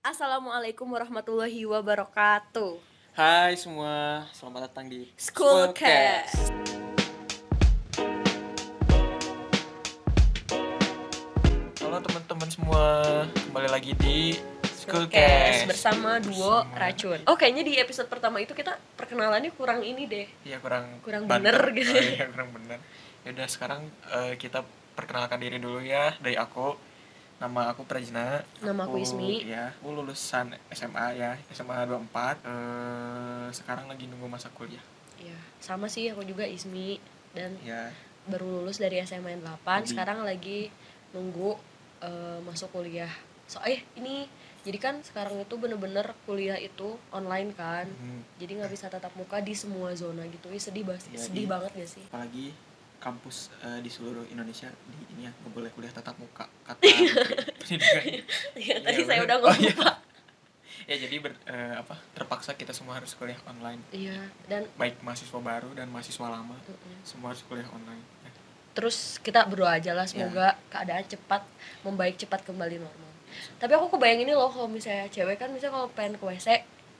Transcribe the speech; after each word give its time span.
Assalamualaikum 0.00 0.88
warahmatullahi 0.88 1.60
wabarakatuh. 1.68 2.80
Hai 3.12 3.52
semua, 3.52 4.24
selamat 4.32 4.72
datang 4.72 4.88
di 4.88 5.04
Schoolcast. 5.12 6.48
Halo 11.80 11.98
teman-teman 12.00 12.48
semua, 12.48 12.84
kembali 13.28 13.68
lagi 13.68 13.92
di 13.96 14.40
Schoolcast 14.64 15.68
bersama 15.68 16.16
duo 16.16 16.64
Bersama- 16.64 16.78
racun. 16.78 17.20
Oh, 17.28 17.36
kayaknya 17.36 17.62
di 17.62 17.74
episode 17.76 18.08
pertama 18.08 18.40
itu 18.40 18.56
kita 18.56 18.80
perkenalannya 18.96 19.52
kurang 19.52 19.82
ini 19.82 20.08
deh. 20.08 20.26
Iya 20.44 20.64
kurang 20.64 21.04
Kurang 21.04 21.28
bener 21.28 21.60
gitu. 21.76 21.92
Oh, 21.92 22.00
iya 22.00 22.24
kurang 22.24 22.56
bener. 22.56 22.80
Yaudah 23.26 23.46
sekarang 23.46 23.84
eh, 24.16 24.34
kita 24.36 24.64
perkenalkan 24.96 25.36
diri 25.36 25.60
dulu 25.60 25.84
ya 25.84 26.16
dari 26.18 26.40
aku. 26.40 26.88
Nama 27.40 27.72
aku 27.72 27.88
Prajna. 27.88 28.44
Nama 28.60 28.80
aku 28.84 29.00
Ismi. 29.00 29.48
Ya, 29.48 29.72
aku 29.72 29.96
lulusan 29.96 30.52
SMA 30.70 31.16
ya, 31.16 31.40
SMA 31.48 31.88
24. 31.88 32.36
Eh 32.44 33.48
sekarang 33.50 33.88
lagi 33.88 34.04
nunggu 34.04 34.28
masa 34.28 34.52
kuliah. 34.52 34.84
Iya, 35.16 35.36
sama 35.56 35.88
sih 35.88 36.08
aku 36.08 36.20
juga 36.22 36.44
Ismi 36.44 37.00
dan 37.32 37.56
Ya, 37.60 37.88
baru 38.28 38.60
lulus 38.60 38.76
dari 38.76 39.00
SMA 39.00 39.36
8, 39.36 39.56
Hobi. 39.56 39.88
sekarang 39.88 40.18
lagi 40.20 40.68
nunggu 41.10 41.56
eh, 42.00 42.38
masuk 42.44 42.72
kuliah. 42.72 43.10
So, 43.44 43.58
eh 43.64 43.82
ini 43.96 44.28
jadi 44.60 44.76
kan 44.76 44.94
sekarang 45.00 45.40
itu 45.40 45.56
bener-bener 45.56 46.12
kuliah 46.22 46.56
itu 46.56 46.94
online 47.10 47.50
kan. 47.52 47.88
hmm, 47.88 48.36
Jadi 48.36 48.52
nggak 48.54 48.70
bisa 48.70 48.86
tatap 48.86 49.16
muka 49.16 49.40
di 49.40 49.52
semua 49.52 49.92
zona 49.92 50.28
gitu. 50.28 50.48
Ih, 50.48 50.60
sedih 50.60 50.84
banget, 50.84 51.08
Iya, 51.08 51.18
sedih 51.18 51.44
iya. 51.44 51.52
banget 51.56 51.70
gak 51.74 51.88
sih? 51.90 52.04
apalagi 52.06 52.46
kampus 53.00 53.36
eh, 53.58 53.80
di 53.80 53.88
seluruh 53.88 54.22
Indonesia 54.26 54.68
di 54.86 54.98
ini 55.10 55.24
ya 55.24 55.32
nggak 55.32 55.50
boleh 55.50 55.70
kuliah 55.70 55.88
tatap 55.90 56.14
muka 56.14 56.44
kata 56.62 56.80
pendidikan 57.58 58.02
Ya, 58.54 58.76
tadi 58.84 59.00
Iya, 59.00 59.06
saya 59.06 59.20
udah 59.20 59.36
Oh, 59.36 59.42
ngomong 59.42 59.58
iya. 59.58 59.72
Pak. 59.74 59.96
ya 60.90 60.96
jadi 60.98 61.16
ber- 61.18 61.40
eh, 61.44 61.74
apa 61.76 61.94
terpaksa 62.12 62.52
kita 62.52 62.70
semua 62.70 62.94
harus 62.94 63.12
kuliah 63.12 63.40
online 63.44 63.80
Iya, 63.90 64.20
dan 64.46 64.68
baik 64.74 65.00
mahasiswa 65.00 65.38
baru 65.38 65.72
dan 65.72 65.88
mahasiswa 65.88 66.26
lama 66.26 66.56
mm-mm. 66.58 67.00
semua 67.02 67.32
harus 67.32 67.40
kuliah 67.42 67.68
online 67.68 68.04
Ya, 68.20 68.30
terus 68.72 69.16
kita 69.18 69.44
berdoa 69.44 69.74
aja 69.74 69.92
lah 69.92 70.04
Iya. 70.04 70.12
semoga 70.20 70.46
keadaan 70.68 71.04
cepat 71.04 71.42
membaik 71.80 72.16
cepat 72.16 72.44
kembali 72.44 72.78
normal. 72.78 73.08
Tapi 73.56 73.72
aku 73.72 73.94
kebayang 73.94 74.22
ini 74.22 74.32
loh 74.32 74.46
kalau 74.46 74.66
misalnya 74.66 75.06
cewek 75.06 75.36
kan 75.36 75.48
misalnya 75.48 75.74
kalau 75.76 75.88
pengen 75.90 76.14
ke 76.14 76.24
WC 76.24 76.48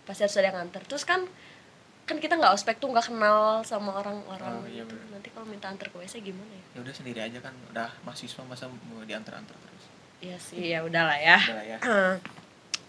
pasti 0.02 0.22
harus 0.22 0.36
ada 0.36 0.46
yang 0.46 0.56
nganter. 0.56 0.83
Terus 0.84 1.02
kan 1.02 1.27
kan 2.11 2.19
kita 2.19 2.34
nggak 2.34 2.50
ospek 2.53 2.77
tuh 2.77 2.91
nggak 2.91 3.06
kenal 3.06 3.62
sama 3.62 3.94
orang-orang 3.94 4.55
Oh, 4.56 4.66
iya 4.66 4.83
gitu. 4.83 4.91
bener. 4.92 5.06
Nanti 5.12 5.28
kalau 5.30 5.47
minta 5.47 5.66
antar 5.66 5.86
ke 5.86 5.97
WC 5.97 6.19
gimana 6.20 6.50
ya? 6.50 6.62
ya 6.70 6.78
udah 6.83 6.91
sendiri 6.92 7.20
aja 7.20 7.39
kan 7.39 7.55
udah 7.70 7.89
mahasiswa 8.02 8.42
masa 8.42 8.67
mau 8.67 9.00
diantar-antar 9.00 9.55
terus 9.55 9.84
Iya 10.19 10.36
sih 10.36 10.58
ya 10.67 10.83
udahlah 10.83 11.17
ya. 11.17 11.39
udah 11.41 11.56
lah 11.56 11.67
ya 11.69 11.78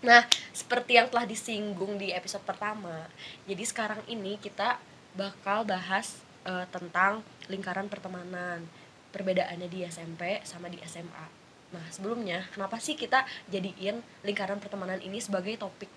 Nah, 0.01 0.25
seperti 0.51 0.97
yang 0.97 1.07
telah 1.07 1.23
disinggung 1.23 1.95
di 1.95 2.09
episode 2.09 2.41
pertama, 2.41 3.05
jadi 3.45 3.61
sekarang 3.61 4.01
ini 4.07 4.33
kita 4.35 4.81
bakal 5.13 5.61
bahas 5.61 6.17
eh, 6.41 6.65
tentang 6.67 7.21
lingkaran 7.45 7.85
pertemanan, 7.85 8.65
perbedaannya 9.09 9.69
di 9.69 9.85
SMP 9.85 10.41
sama 10.41 10.67
di 10.67 10.81
SMA. 10.81 11.25
Nah, 11.71 11.85
sebelumnya, 11.87 12.49
kenapa 12.49 12.81
sih 12.81 12.97
kita 12.97 13.21
jadiin 13.47 13.95
lingkaran 14.19 14.57
pertemanan 14.57 14.97
ini 14.99 15.21
sebagai 15.21 15.53
topik 15.55 15.87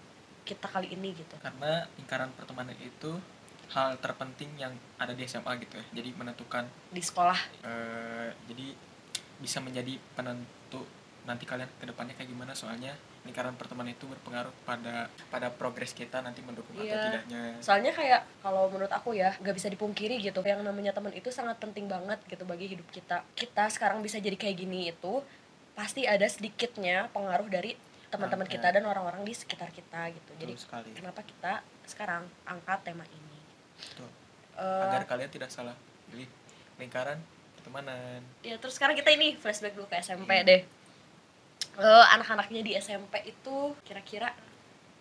kita 0.44 0.66
kali 0.66 0.92
ini 0.92 1.12
gitu? 1.12 1.34
karena 1.38 1.88
lingkaran 1.96 2.30
pertemanan 2.32 2.76
itu 2.78 3.16
hal 3.66 3.96
terpenting 3.98 4.52
yang 4.54 4.70
ada 4.94 5.10
di 5.10 5.24
SMA 5.24 5.56
gitu 5.58 5.74
ya 5.74 5.84
jadi 5.94 6.12
menentukan 6.12 6.68
Di 6.92 7.00
sekolah, 7.00 7.38
eh, 7.64 8.28
jadi 8.46 8.76
bisa 9.34 9.58
menjadi 9.58 9.96
penentu 10.14 10.84
nanti 11.24 11.42
kalian 11.42 11.66
ke 11.74 11.88
depannya 11.88 12.12
kayak 12.12 12.28
gimana 12.28 12.52
soalnya 12.52 12.92
lingkaran 13.24 13.56
pertemanan 13.56 13.96
itu 13.96 14.04
berpengaruh 14.04 14.52
pada 14.62 15.08
pada 15.32 15.48
progres 15.48 15.96
kita 15.96 16.20
nanti 16.20 16.44
mendukung 16.44 16.76
atau 16.76 16.84
Iya. 16.84 17.04
tidaknya 17.08 17.42
soalnya 17.64 17.92
kayak 17.96 18.20
kalau 18.44 18.68
menurut 18.68 18.92
aku 18.92 19.16
ya, 19.16 19.32
nggak 19.40 19.56
bisa 19.56 19.72
dipungkiri 19.72 20.20
gitu. 20.20 20.44
Yang 20.44 20.60
namanya 20.60 20.92
teman 20.92 21.16
itu 21.16 21.32
sangat 21.32 21.56
penting 21.56 21.88
banget 21.88 22.20
gitu 22.28 22.44
bagi 22.44 22.68
hidup 22.68 22.84
kita. 22.92 23.24
Kita 23.32 23.72
sekarang 23.72 24.04
bisa 24.04 24.20
jadi 24.20 24.36
kayak 24.36 24.56
gini 24.60 24.92
itu 24.92 25.24
pasti 25.72 26.04
ada 26.04 26.28
sedikitnya 26.28 27.08
pengaruh 27.16 27.48
dari 27.48 27.72
teman-teman 28.14 28.46
kita 28.46 28.68
dan 28.70 28.84
orang-orang 28.84 29.22
di 29.22 29.34
sekitar 29.34 29.68
kita 29.68 30.08
gitu. 30.10 30.30
Jadi 30.38 30.54
sekali 30.54 30.88
kenapa 30.94 31.20
kita 31.20 31.52
sekarang 31.84 32.22
angkat 32.44 32.78
tema 32.82 33.02
ini? 33.04 33.38
Betul. 33.74 34.10
Eh, 34.54 34.84
agar 34.86 35.02
kalian 35.04 35.28
tidak 35.28 35.50
salah 35.50 35.74
pilih 36.06 36.30
lingkaran 36.78 37.18
pertemanan 37.58 38.22
ya 38.44 38.54
terus 38.60 38.76
sekarang 38.76 38.94
kita 38.94 39.10
ini 39.10 39.34
flashback 39.34 39.74
dulu 39.74 39.90
ke 39.90 39.98
SMP 39.98 40.30
Iya. 40.30 40.46
deh. 40.46 40.62
Eh, 41.74 42.04
anak-anaknya 42.14 42.62
di 42.62 42.72
SMP 42.78 43.18
itu 43.26 43.74
kira-kira 43.82 44.30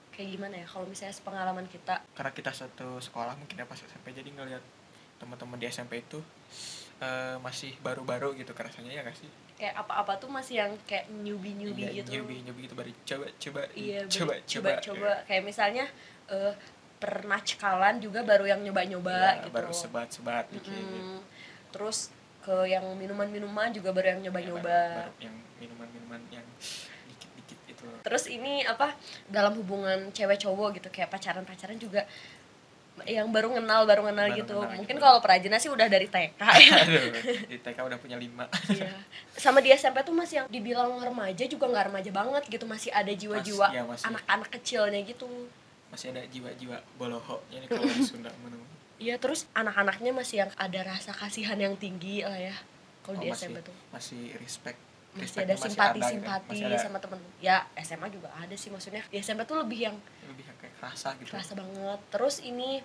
kayak 0.10 0.30
gimana 0.32 0.58
ya? 0.58 0.66
Kalau 0.66 0.90
misalnya 0.90 1.14
pengalaman 1.22 1.66
kita 1.70 2.02
karena 2.14 2.32
kita 2.32 2.50
satu 2.50 2.98
sekolah 2.98 3.38
mungkin 3.38 3.62
ya 3.62 3.66
pas 3.66 3.78
SMP 3.78 4.10
jadi 4.10 4.30
ngelihat 4.30 4.64
teman-teman 5.22 5.62
di 5.62 5.70
SMP 5.70 6.02
itu 6.02 6.18
eh, 6.98 7.38
masih 7.38 7.78
baru-baru 7.80 8.34
gitu 8.34 8.54
kerasanya 8.54 8.90
ya 8.90 9.02
gak 9.04 9.18
sih 9.18 9.30
kayak 9.64 9.80
apa-apa 9.80 10.20
tuh 10.20 10.28
masih 10.28 10.60
yang 10.60 10.76
kayak 10.84 11.08
newbie-newbie 11.10 11.88
Iya, 11.88 12.04
gitu. 12.04 12.20
newbie 12.20 12.44
newbie 12.44 12.64
gitu 12.64 12.76
baru 12.76 12.92
coba 13.02 13.26
coba 13.34 13.62
iya 13.74 14.00
coba 14.06 14.34
coba 14.44 14.70
coba 14.78 15.12
kayak 15.24 15.40
misalnya 15.42 15.88
eh 16.28 16.52
pernah 17.00 17.40
cekalan 17.40 17.96
juga 17.98 18.20
baru 18.22 18.44
yang 18.46 18.60
nyoba-nyoba 18.62 19.16
Ya, 19.16 19.32
gitu. 19.40 19.56
baru 19.56 19.72
sebat-sebat 19.72 20.52
dikit 20.52 20.68
Mm-mm. 20.68 21.24
terus 21.72 22.12
ke 22.40 22.52
yang 22.66 22.84
minuman-minuman 22.94 23.72
juga 23.72 23.90
baru 23.90 24.08
yang 24.10 24.20
Ya, 24.20 24.24
nyoba-nyoba. 24.28 24.60
baru- 24.60 25.08
baru 25.08 25.22
yang 25.22 25.36
minuman-minuman 25.58 26.22
yang 26.30 26.44
dikit-dikit 27.08 27.60
itu. 27.70 27.88
Terus 28.04 28.28
ini 28.28 28.64
apa 28.64 29.00
dalam 29.26 29.56
hubungan 29.56 30.12
cewek 30.12 30.36
cowok 30.38 30.76
gitu 30.76 30.92
kayak 30.92 31.08
pacaran-pacaran 31.10 31.76
juga 31.78 32.04
yang 33.04 33.34
baru 33.34 33.50
kenal 33.52 33.84
baru 33.84 34.06
kenal 34.06 34.30
Baru 34.30 34.38
gitu. 34.38 34.56
kenal 34.56 34.78
mungkin 34.78 34.96
gitu. 34.96 35.04
kalau 35.04 35.18
Prajna 35.18 35.58
sih 35.58 35.68
udah 35.68 35.90
dari 35.90 36.06
TK 36.06 36.40
ya. 36.40 36.78
Di 37.52 37.58
TK 37.58 37.78
udah 37.82 37.98
punya 37.98 38.16
lima. 38.16 38.46
Iya. 38.70 38.94
sama 39.34 39.60
di 39.60 39.74
SMP 39.74 40.06
tuh 40.06 40.14
masih 40.14 40.46
yang 40.46 40.48
dibilang 40.48 41.02
remaja 41.02 41.44
juga 41.50 41.66
nggak 41.68 41.86
remaja 41.90 42.12
banget 42.14 42.44
gitu. 42.48 42.64
Masih 42.70 42.94
ada 42.94 43.10
jiwa-jiwa 43.10 43.66
Mas- 43.66 43.74
iya, 43.74 43.84
masih. 43.84 44.06
anak-anak 44.08 44.50
kecilnya 44.54 45.00
gitu. 45.04 45.28
Masih 45.90 46.14
ada 46.14 46.22
jiwa-jiwa 46.26 46.78
boloho 46.96 47.42
ini 47.50 47.66
kalau 47.66 47.84
di 47.84 48.06
Sunda 48.06 48.30
Iya 49.04 49.18
terus 49.20 49.50
anak-anaknya 49.52 50.14
masih 50.14 50.46
yang 50.46 50.52
ada 50.56 50.80
rasa 50.86 51.12
kasihan 51.12 51.58
yang 51.58 51.76
tinggi 51.76 52.24
lah 52.24 52.38
ya 52.38 52.56
kalau 53.02 53.20
di 53.20 53.28
Oh, 53.28 53.34
masih 53.34 53.50
SMP 53.52 53.58
tuh. 53.66 53.76
Masih 53.92 54.22
respect 54.38 54.80
masih 55.14 55.46
ada 55.46 55.56
simpati 55.56 56.00
gitu. 56.02 56.12
simpati 56.18 56.58
ada. 56.66 56.78
sama 56.82 56.98
temen. 56.98 57.20
Ya 57.38 57.66
SMA 57.78 58.10
juga 58.10 58.34
ada 58.34 58.56
sih 58.58 58.74
maksudnya. 58.74 59.06
Di 59.14 59.22
SMP 59.22 59.46
tuh 59.46 59.62
lebih 59.62 59.90
yang 59.90 59.96
lebih 60.26 60.46
kayak 60.58 60.74
kerasa 60.82 61.14
gitu. 61.22 61.30
kerasa 61.30 61.54
banget. 61.54 62.00
Terus 62.10 62.42
ini 62.42 62.82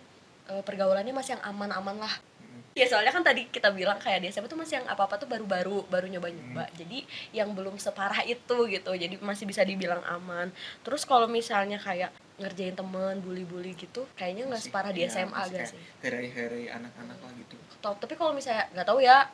eh, 0.49 0.63
pergaulannya 0.65 1.13
masih 1.17 1.41
yang 1.41 1.45
aman-aman 1.45 1.97
lah. 2.05 2.15
Mm. 2.39 2.63
ya 2.79 2.87
soalnya 2.87 3.11
kan 3.11 3.27
tadi 3.27 3.51
kita 3.51 3.75
bilang 3.75 3.99
kayak 3.99 4.23
di 4.23 4.31
SMP 4.31 4.47
tuh 4.47 4.61
masih 4.61 4.79
yang 4.81 4.87
apa-apa 4.87 5.19
tuh 5.19 5.27
baru-baru 5.27 5.83
baru 5.91 6.07
Hmm. 6.07 6.15
nyoba-nyoba 6.17 6.65
jadi 6.79 7.03
yang 7.35 7.51
belum 7.57 7.81
separah 7.81 8.23
itu 8.29 8.57
gitu. 8.69 8.91
Jadi 8.93 9.17
masih 9.25 9.49
bisa 9.49 9.65
dibilang 9.65 10.05
aman. 10.05 10.53
Terus 10.85 11.09
kalau 11.09 11.27
misalnya 11.27 11.81
kayak 11.81 12.13
ngerjain 12.39 12.79
temen 12.79 13.19
bully-bully 13.19 13.75
gitu 13.75 14.07
kayaknya 14.15 14.47
nggak 14.47 14.63
separah 14.63 14.95
di 14.95 15.03
iya, 15.03 15.11
SMA 15.11 15.35
masih 15.35 15.59
gak 15.59 15.69
sih? 15.75 15.81
Hari-hari 16.07 16.71
anak-anak 16.71 17.19
lah 17.19 17.33
gitu. 17.35 17.57
Tapi 17.83 18.15
kalau 18.15 18.31
misalnya 18.31 18.71
nggak 18.71 18.87
tahu 18.87 19.01
ya 19.03 19.27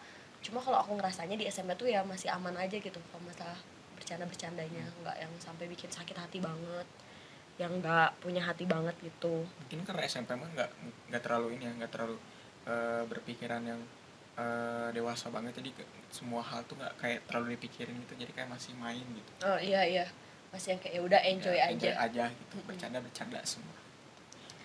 cuma 0.44 0.60
kalau 0.60 0.76
aku 0.76 0.92
ngerasanya 0.94 1.34
di 1.34 1.46
SMP 1.46 1.72
tuh 1.74 1.88
ya 1.88 2.04
masih 2.04 2.28
aman 2.28 2.52
aja 2.54 2.76
gitu 2.76 3.00
kalau 3.08 3.24
masalah 3.24 3.56
bercanda 3.94 4.24
bercandanya 4.24 4.84
nggak 5.00 5.16
yang 5.18 5.32
sampai 5.38 5.64
bikin 5.64 5.88
sakit 5.88 6.12
hati 6.14 6.38
banget 6.38 6.84
yang 7.56 7.70
nggak 7.74 8.18
punya 8.18 8.42
hati 8.42 8.64
banget 8.64 8.92
gitu. 9.00 9.46
Mungkin 9.46 9.80
karena 9.82 10.02
SMP 10.04 10.34
mah 10.34 10.50
nggak 10.50 10.70
nggak 11.08 11.22
terlalu 11.22 11.54
ini 11.54 11.64
ya 11.64 11.72
nggak 11.72 11.86
terlalu 11.88 12.18
eh, 12.66 13.02
berpikiran 13.06 13.62
yang 13.62 13.80
eh, 14.34 14.88
dewasa 14.90 15.30
banget. 15.30 15.54
Jadi 15.54 15.70
ke- 15.72 15.86
semua 16.10 16.42
hal 16.42 16.66
tuh 16.66 16.74
nggak 16.74 16.98
kayak 16.98 17.20
terlalu 17.24 17.54
dipikirin 17.54 17.94
gitu. 17.96 18.18
Jadi 18.18 18.34
kayak 18.34 18.50
masih 18.50 18.74
main 18.74 19.06
gitu. 19.06 19.30
Oh 19.40 19.54
iya 19.56 19.86
iya. 19.86 20.04
Masih 20.50 20.74
yang 20.74 20.80
kayak 20.82 20.94
ya 20.94 21.02
udah 21.04 21.20
enjoy 21.22 21.54
Ya, 21.54 21.70
aja. 21.70 21.90
aja 22.02 22.24
gitu. 22.28 22.54
Bercanda 22.66 22.98
bercanda 22.98 23.38
semua. 23.46 23.78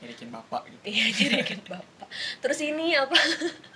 Ngirikin 0.02 0.34
bapak 0.34 0.62
gitu. 0.68 0.82
Iya 0.84 1.06
kan 1.46 1.62
bapak. 1.70 2.08
Terus 2.42 2.60
ini 2.60 2.98
apa 2.98 3.14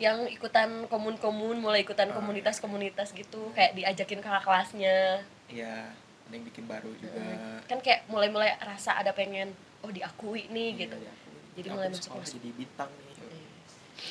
yang 0.00 0.24
ikutan 0.26 0.88
komun-komun 0.88 1.60
mulai 1.60 1.84
ikutan 1.84 2.08
Oh, 2.08 2.16
komunitas-komunitas 2.18 3.12
gitu 3.12 3.52
kayak 3.52 3.76
diajakin 3.76 4.24
kakak 4.24 4.42
kelasnya. 4.42 5.20
Iya 5.46 5.92
ada 6.24 6.32
yang 6.32 6.46
bikin 6.48 6.64
baru 6.64 6.88
juga. 6.96 7.20
Kan 7.68 7.78
kayak 7.78 8.08
mulai-mulai 8.08 8.56
rasa 8.58 8.96
ada 8.96 9.12
pengen 9.12 9.52
oh 9.84 9.92
diakui 9.92 10.48
nih 10.48 10.72
Iya, 10.72 10.80
gitu. 10.88 10.96
diakui. 10.96 11.36
Jadi 11.60 11.68
mulai 11.68 11.88
masuk 11.92 12.16
masuk. 12.16 12.40
jadi 12.40 12.48
bintang 12.56 12.90
nih. 12.96 13.08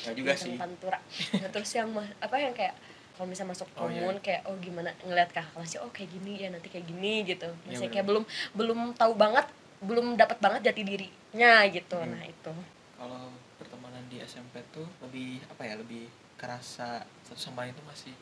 Ya 0.06 0.10
juga 0.14 0.32
sih. 0.38 0.54
pantura. 0.54 0.98
Nah, 1.42 1.50
terus 1.50 1.70
yang 1.74 1.90
apa 2.22 2.36
yang 2.38 2.54
kayak 2.54 2.78
kalau 3.18 3.26
misalnya 3.26 3.52
masuk 3.52 3.68
Oh, 3.74 3.90
iya. 3.90 4.00
komun 4.00 4.16
kayak 4.22 4.40
oh 4.46 4.54
gimana 4.56 4.94
ngeliat 5.02 5.28
kakak 5.28 5.50
kelasnya? 5.50 5.80
Oh 5.82 5.90
kayak 5.90 6.08
gini 6.14 6.32
ya 6.38 6.48
nanti 6.48 6.70
kayak 6.70 6.86
gini 6.86 7.26
gitu. 7.26 7.50
Iya, 7.66 7.66
masih 7.66 7.80
bener. 7.82 7.92
kayak 7.92 8.06
belum 8.06 8.24
belum 8.54 8.78
tahu 8.94 9.12
banget 9.18 9.46
belum 9.80 10.06
dapat 10.14 10.38
banget 10.38 10.60
jati 10.70 10.82
dirinya 10.86 11.52
gitu. 11.66 11.98
Hmm. 11.98 12.14
nah 12.14 12.22
itu. 12.22 12.52
Kalau 12.94 13.22
di 14.10 14.18
SMP 14.20 14.58
tuh 14.74 14.86
lebih 15.06 15.38
apa 15.46 15.62
ya 15.62 15.74
lebih 15.78 16.10
kerasa 16.34 17.06
satu 17.22 17.38
sama 17.38 17.62
lain 17.64 17.72
tuh 17.78 17.86
masih 17.86 18.14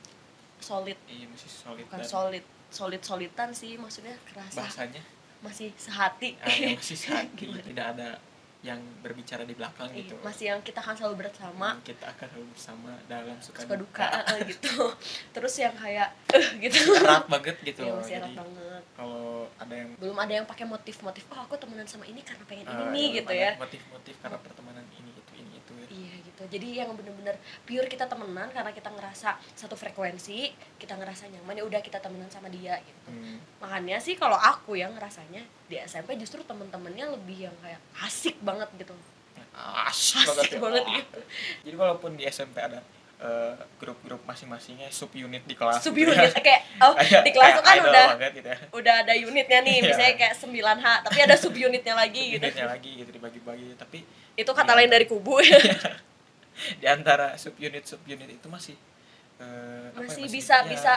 solid. 0.60 0.98
Iya 1.08 1.26
masih 1.32 1.48
solid 1.50 1.84
bukan 1.88 1.98
dan 2.02 2.08
solid 2.08 2.44
solid 2.68 3.02
solitan 3.02 3.48
sih 3.56 3.80
maksudnya 3.80 4.12
kerasa. 4.28 4.60
Bahasanya? 4.60 5.02
Masih 5.40 5.72
sehati. 5.80 6.36
Ah, 6.44 6.50
yang 6.52 6.76
masih 6.76 6.98
sehati 7.08 7.44
tidak 7.64 7.86
ada 7.96 8.20
yang 8.58 8.82
berbicara 9.06 9.46
di 9.46 9.54
belakang 9.54 9.86
Iya, 9.94 10.02
gitu. 10.02 10.14
masih 10.18 10.50
yang 10.50 10.58
kita 10.66 10.82
akan 10.82 10.94
selalu 10.98 11.22
bersama. 11.22 11.78
Yang 11.78 11.94
kita 11.94 12.06
akan 12.10 12.26
selalu 12.26 12.46
bersama 12.50 12.90
dalam 13.06 13.36
suka, 13.38 13.58
suka 13.62 13.74
duka 13.78 14.06
eh, 14.10 14.24
eh, 14.34 14.38
gitu. 14.50 14.74
Terus 15.38 15.54
yang 15.62 15.74
kayak 15.78 16.08
eh 16.34 16.46
gitu. 16.58 16.90
erat 16.98 17.24
banget 17.30 17.56
gitu 17.62 17.86
Iya, 17.86 17.94
masih 17.94 18.14
erat 18.18 18.34
banget. 18.34 18.82
kalau 18.98 19.46
ada 19.62 19.74
yang 19.78 19.90
belum 20.02 20.18
ada 20.18 20.32
yang 20.42 20.46
pakai 20.50 20.66
motif-motif 20.66 21.22
oh 21.30 21.38
aku 21.46 21.54
temenan 21.54 21.86
sama 21.86 22.02
ini 22.10 22.18
karena 22.26 22.42
pengen 22.50 22.66
ini 22.66 22.82
ah, 22.82 22.90
nih 22.90 22.98
yang 23.06 23.16
gitu 23.22 23.32
ya. 23.38 23.50
motif-motif 23.62 24.14
karena 24.18 24.38
pertemanan 24.42 24.84
ini 24.90 25.10
itu 25.14 25.32
ini 25.38 25.52
itu 25.62 25.72
ya. 25.78 25.86
iya 25.94 26.14
gitu 26.38 26.46
jadi 26.48 26.68
yang 26.78 26.94
bener-bener 26.94 27.34
pure 27.62 27.84
kita 27.84 28.06
temenan 28.06 28.46
karena 28.48 28.70
kita 28.70 28.86
ngerasa 28.88 29.28
satu 29.52 29.74
frekuensi 29.74 30.46
kita 30.78 30.94
ngerasa 30.94 31.26
nyaman 31.26 31.58
ya 31.58 31.64
udah 31.64 31.80
kita 31.80 31.98
temenan 31.98 32.30
sama 32.30 32.46
dia 32.46 32.78
gitu 32.78 33.00
Hmm, 33.08 33.40
makanya 33.58 33.98
sih 33.98 34.14
kalau 34.14 34.36
aku 34.36 34.74
yang 34.74 34.92
ngerasanya 34.92 35.40
di 35.66 35.80
SMP 35.80 36.14
justru 36.14 36.38
temen-temennya 36.40 37.10
lebih 37.10 37.38
yang 37.42 37.56
kayak 37.58 37.80
asik 37.98 38.38
banget 38.38 38.68
gitu 38.76 38.94
asik, 39.82 40.22
asik 40.22 40.50
ya. 40.52 40.60
banget 40.60 40.84
gitu 40.94 41.18
jadi 41.64 41.76
walaupun 41.76 42.14
di 42.14 42.22
SMP 42.24 42.60
ada 42.60 42.78
eh, 43.18 43.54
grup-grup 43.74 44.22
masing-masingnya 44.22 44.86
sub 44.88 45.10
unit 45.10 45.42
di 45.42 45.52
kelas 45.52 45.80
sub 45.80 45.90
gitu 45.90 46.06
unit 46.08 46.30
ya. 46.30 46.38
kayak 46.38 46.62
oh 46.78 46.94
Kayak- 46.94 47.24
di 47.24 47.32
kelas 47.32 47.50
tuh 47.50 47.64
kan 47.64 47.76
udah 47.80 48.06
banget 48.14 48.32
gitu 48.36 48.48
ya. 48.48 48.58
udah 48.70 48.94
ada 49.02 49.12
unitnya 49.18 49.58
nih 49.60 49.74
Iya. 49.74 49.86
misalnya 49.88 50.14
kayak 50.16 50.34
9H 50.36 50.86
tapi 51.02 51.18
ada 51.20 51.34
sub 51.34 51.50
unitnya 51.52 51.94
lagi 51.94 52.22
gitu 52.30 52.44
unitnya 52.44 52.66
lagi 52.68 52.90
gitu 52.94 53.10
dibagi-bagi 53.10 53.74
tapi 53.74 54.04
itu 54.34 54.50
kata 54.52 54.70
Iya. 54.70 54.78
lain 54.78 54.90
dari 54.92 55.06
kubu 55.06 55.40
di 56.80 56.86
antara 56.86 57.34
sub 57.38 57.54
unit 57.58 57.84
sub 57.86 58.02
unit 58.04 58.28
itu 58.28 58.46
masih 58.50 58.76
eh, 59.38 59.92
apa 59.94 60.02
ya, 60.02 60.08
masih 60.08 60.24
bisa 60.26 60.56
ya, 60.62 60.68
bisa 60.68 60.92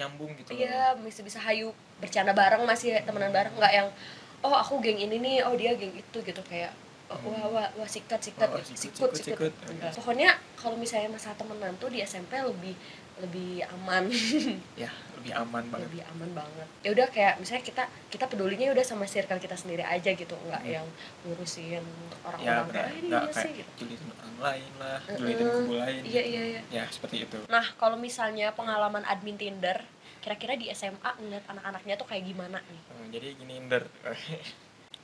nyambung 0.00 0.32
gitu 0.40 0.56
iya 0.56 0.96
masih 0.96 1.20
bisa 1.20 1.38
hayu 1.44 1.76
bercanda 2.00 2.32
bareng 2.32 2.64
masih 2.64 2.96
temenan 3.04 3.30
bareng 3.30 3.52
nggak 3.56 3.72
yang 3.72 3.88
oh 4.42 4.54
aku 4.58 4.82
geng 4.82 4.98
ini 4.98 5.16
nih 5.22 5.36
oh 5.46 5.54
dia 5.54 5.72
geng 5.78 5.94
itu 5.94 6.18
gitu 6.20 6.42
kayak. 6.50 6.74
Wah 7.20 7.46
wah 7.48 7.68
wah 7.74 7.86
sikat 7.86 8.20
sikat 8.20 8.48
Oh, 8.48 8.58
sikut 8.58 9.10
sikut, 9.10 9.10
sikut. 9.12 9.52
Enggak. 9.66 9.92
pokoknya 9.92 10.30
kalau 10.54 10.74
misalnya 10.74 11.08
masa 11.08 11.32
temenan 11.32 11.76
tuh 11.76 11.88
di 11.88 12.00
SMP 12.00 12.36
lebih 12.36 12.74
lebih 13.18 13.60
aman. 13.68 14.08
Ya 14.80 14.88
lebih 15.14 15.32
aman 15.36 15.62
banget. 15.68 15.86
Lebih 15.86 16.02
aman 16.08 16.30
banget. 16.34 16.66
Ya 16.80 16.90
udah 16.90 17.06
kayak 17.06 17.34
misalnya 17.38 17.62
kita 17.62 17.84
kita 18.08 18.24
pedulinya 18.26 18.72
udah 18.72 18.82
sama 18.82 19.04
circle 19.04 19.38
kita 19.38 19.54
sendiri 19.54 19.84
aja 19.84 20.10
gitu. 20.10 20.34
Nggak 20.34 20.62
Hmm. 20.62 20.74
yang 20.74 20.86
ngurusin 21.22 21.78
ya 21.78 21.80
orang-orang 22.24 22.66
kayak 22.68 22.90
ini 22.92 23.06
nggak 23.06 23.22
dia 23.22 23.32
kayak 23.32 23.52
gitu. 23.54 23.70
julitin 23.78 24.10
orang 24.12 24.36
lain 24.42 24.72
lah 24.76 24.98
Mm-mm. 24.98 25.18
julitin 25.18 25.46
kubu 25.48 25.72
lain. 25.76 26.00
Iya 26.02 26.22
gitu. 26.22 26.32
iya 26.32 26.42
iya. 26.48 26.60
Ya 26.72 26.84
seperti 26.88 27.16
itu. 27.22 27.38
Nah 27.46 27.66
kalau 27.76 27.94
misalnya 27.96 28.50
pengalaman 28.50 29.04
admin 29.04 29.36
Tinder 29.36 29.78
kira-kira 30.18 30.54
di 30.54 30.70
SMA 30.70 31.10
ngeliat 31.18 31.44
anak-anaknya 31.46 31.94
tuh 31.94 32.06
kayak 32.06 32.24
gimana 32.24 32.58
nih? 32.62 32.80
Eh, 32.88 33.06
jadi 33.12 33.26
gini 33.36 33.52
Inder. 33.58 33.84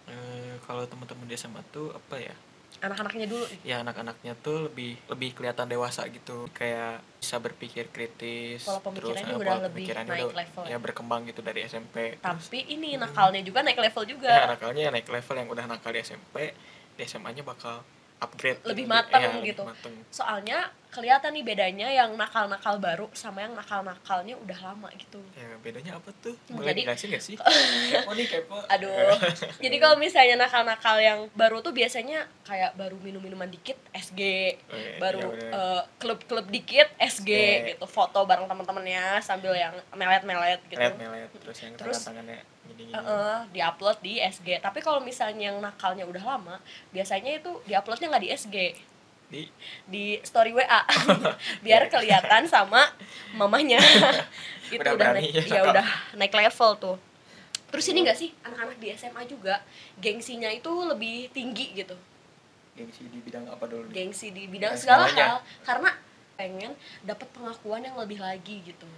Eh, 0.09 0.48
kalau 0.61 0.85
teman-teman 0.85 1.25
di 1.25 1.35
SMA 1.35 1.63
tuh 1.69 1.91
apa 1.91 2.17
ya? 2.17 2.35
Anak-anaknya 2.79 3.27
dulu. 3.27 3.43
Ya 3.63 3.83
anak-anaknya 3.83 4.39
tuh 4.39 4.71
lebih 4.71 4.95
lebih 5.09 5.35
kelihatan 5.35 5.67
dewasa 5.67 6.07
gitu. 6.07 6.47
Kayak 6.53 7.03
bisa 7.19 7.37
berpikir 7.37 7.91
kritis 7.91 8.63
Pola 8.63 8.79
pemikirannya 8.79 9.27
eh, 9.27 9.35
udah 9.35 9.51
pola 9.51 9.67
lebih 9.67 9.75
pemikirannya 9.83 10.13
naik 10.13 10.25
udah- 10.25 10.39
level 10.39 10.63
ya. 10.63 10.71
ya 10.71 10.79
berkembang 10.79 11.21
gitu 11.27 11.41
dari 11.43 11.61
SMP 11.65 11.97
Terus, 12.15 12.23
tapi 12.23 12.59
ini 12.69 12.95
nakalnya 12.95 13.43
juga 13.43 13.61
naik 13.61 13.79
level 13.81 14.05
juga. 14.07 14.31
Ya 14.31 14.47
nakalnya 14.55 14.83
ya 14.85 14.91
naik 14.91 15.09
level 15.09 15.35
yang 15.35 15.49
udah 15.51 15.65
nakal 15.67 15.91
di 15.91 16.01
SMP 16.01 16.37
di 16.95 17.03
SMA 17.03 17.31
nya 17.33 17.43
bakal 17.43 17.83
upgrade. 18.19 18.59
Lebih 18.63 18.87
mateng 18.87 19.21
Ya, 19.21 19.29
lebih 19.31 19.53
gitu. 19.53 19.63
mateng. 19.63 19.95
soalnya 20.09 20.59
kelihatan 20.89 21.31
nih 21.31 21.45
bedanya 21.45 21.85
yang 21.87 22.17
nakal-nakal 22.17 22.81
baru 22.81 23.07
sama 23.13 23.45
yang 23.45 23.53
nakal-nakalnya 23.53 24.35
udah 24.35 24.59
lama 24.65 24.89
gitu. 24.97 25.21
Ya 25.37 25.53
bedanya 25.59 25.93
apa 25.95 26.11
tuh? 26.17 26.33
Hmm, 26.49 26.59
boleh 26.59 26.73
jadi- 26.73 26.89
gak 26.89 27.21
sih? 27.21 27.37
Kepo 27.93 28.11
nih 28.11 28.27
kepo. 28.27 28.57
Aduh. 28.67 29.21
Jadi 29.59 29.77
kalau 29.77 29.97
misalnya 29.97 30.41
nakal-nakal 30.41 30.97
yang 30.97 31.29
baru 31.33 31.61
tuh 31.61 31.71
biasanya 31.71 32.25
kayak 32.43 32.73
baru 32.75 32.97
minum-minuman 32.97 33.47
dikit 33.47 33.77
SG 33.93 34.57
Oke, 34.65 34.97
baru 34.99 35.29
iya 35.29 35.29
bener. 35.45 35.53
eh, 35.53 35.83
klub-klub 35.99 36.47
dikit 36.49 36.89
SG 36.97 37.29
SG. 37.29 37.31
gitu. 37.69 37.85
Foto 37.85 38.25
bareng 38.25 38.49
teman-temannya 38.49 39.21
sambil 39.21 39.53
yang 39.53 39.77
melet-melet 39.93 40.65
gitu. 40.67 40.81
Melet 40.81 40.97
melet 40.97 41.31
terus 41.39 41.59
yang 41.61 41.77
Terus- 41.77 42.01
gini 42.69 42.83
gini 42.89 42.93
Heeh, 42.93 43.39
diupload 43.57 43.99
di 44.05 44.21
SG 44.21 44.61
tapi 44.61 44.85
kalau 44.85 45.01
misalnya 45.01 45.51
yang 45.51 45.59
nakalnya 45.59 46.05
udah 46.05 46.23
lama 46.23 46.57
biasanya 46.93 47.41
itu 47.41 47.51
diuploadnya 47.65 48.13
nggak 48.13 48.25
di 48.25 48.31
SG 48.33 48.57
di? 49.29 49.45
Di 49.85 50.05
story 50.25 50.57
WA 50.57 50.83
biar 51.65 51.89
kelihatan 51.93 52.49
sama 52.49 52.89
mamanya 53.37 53.81
itu 54.73 54.81
Udah 54.81 54.97
udah, 54.97 55.09
naik, 55.17 55.33
ya, 55.33 55.45
ya 55.49 55.61
udah 55.65 55.87
naik 56.17 56.33
level 56.33 56.71
tuh. 56.77 56.97
Terus 57.69 57.85
ini 57.93 58.05
enggak 58.05 58.17
sih 58.21 58.33
anak-anak 58.45 58.81
di 58.81 58.89
SMA 58.97 59.29
juga 59.29 59.61
gengsinya 60.01 60.49
itu 60.49 60.69
lebih 60.69 61.29
tinggi 61.33 61.77
gitu. 61.77 61.97
Gengsi 62.73 63.09
di 63.09 63.21
bidang 63.21 63.45
apa 63.49 63.65
dulu? 63.69 63.89
Gengsi 63.93 64.33
di 64.33 64.49
bidang 64.49 64.77
segala 64.77 65.09
hal. 65.09 65.45
Karena 65.65 65.93
pengen 66.39 66.73
dapat 67.05 67.29
pengakuan 67.35 67.85
yang 67.85 67.97
lebih 68.01 68.23
lagi 68.23 68.63
gitu 68.65 68.89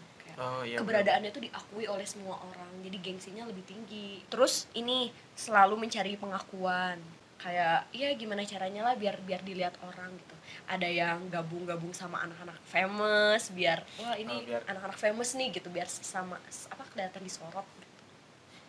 oh 0.40 0.62
iya 0.62 0.76
keberadaannya 0.76 1.30
itu 1.30 1.40
diakui 1.42 1.84
oleh 1.84 2.04
semua 2.04 2.40
orang 2.40 2.72
jadi 2.80 2.96
gengsinya 2.98 3.44
lebih 3.44 3.62
tinggi 3.62 4.24
terus 4.26 4.66
ini 4.72 4.98
selalu 5.34 5.76
mencari 5.78 6.16
pengakuan 6.16 6.96
kayak 7.36 7.88
iya 7.90 8.12
gimana 8.12 8.42
caranya 8.42 8.82
lah 8.82 8.94
biar 8.94 9.16
biar 9.18 9.40
dilihat 9.40 9.72
orang 9.80 10.12
gitu 10.12 10.36
ada 10.66 10.84
yang 10.84 11.28
gabung-gabung 11.28 11.88
sama 11.90 12.20
anak-anak 12.20 12.56
famous 12.64 13.48
biar 13.50 13.80
wah 13.96 14.12
ini 14.14 14.34
Oh, 14.34 14.44
biar- 14.46 14.66
anak-anak 14.66 14.98
famous 14.98 15.32
nih 15.32 15.48
gitu 15.50 15.68
biar 15.68 15.86
sama 15.86 16.36
apa 16.68 16.84
kelihatan 16.86 17.20
disorot 17.20 17.64
gitu. 17.76 17.96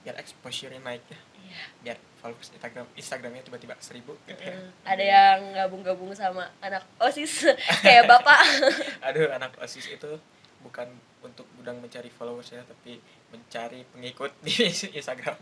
biar 0.02 0.16
exposure-nya 0.18 0.80
naik 0.80 1.04
ya 1.06 1.20
Iya. 1.42 1.64
biar 1.84 1.98
followers 2.16 2.48
Instagram 2.50 2.88
Instagramnya 2.96 3.44
tiba-tiba 3.44 3.76
seribu 3.78 4.16
gitu 4.24 4.40
ya. 4.40 4.56
Eh, 4.56 4.72
ada 4.88 5.04
yang 5.04 5.40
gabung-gabung 5.52 6.16
sama 6.16 6.48
anak 6.60 6.88
osis 6.98 7.44
kayak 7.84 8.08
bapak 8.08 8.40
aduh 9.08 9.28
anak 9.36 9.52
osis 9.60 9.84
itu 9.86 10.16
bukan 10.64 10.88
untuk 11.20 11.44
gudang 11.62 11.78
mencari 11.78 12.10
followers 12.10 12.50
ya 12.50 12.66
tapi 12.66 12.98
mencari 13.30 13.86
pengikut 13.88 14.34
di 14.42 14.54
Instagram. 15.00 15.38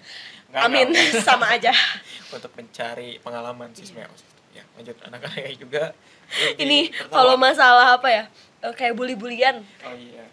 Nggak, 0.52 0.62
amin 0.62 0.88
nggak. 0.92 1.24
sama 1.28 1.48
aja. 1.50 1.72
Untuk 2.36 2.52
mencari 2.54 3.18
pengalaman 3.18 3.72
sih 3.72 3.88
Iya. 3.88 4.04
sebenarnya 4.04 4.14
osis 4.14 4.28
itu. 4.28 4.38
ya 4.50 4.64
lanjut 4.76 4.98
anak-anaknya 5.02 5.54
juga. 5.56 5.84
Ini 6.56 6.80
tertawa. 6.90 7.10
kalau 7.16 7.36
masalah 7.38 7.88
apa 7.96 8.10
ya? 8.10 8.24
Eh, 8.60 8.74
kayak 8.76 8.94
bully-bulian 8.94 9.64
oh 9.82 9.96
iya 9.96 10.28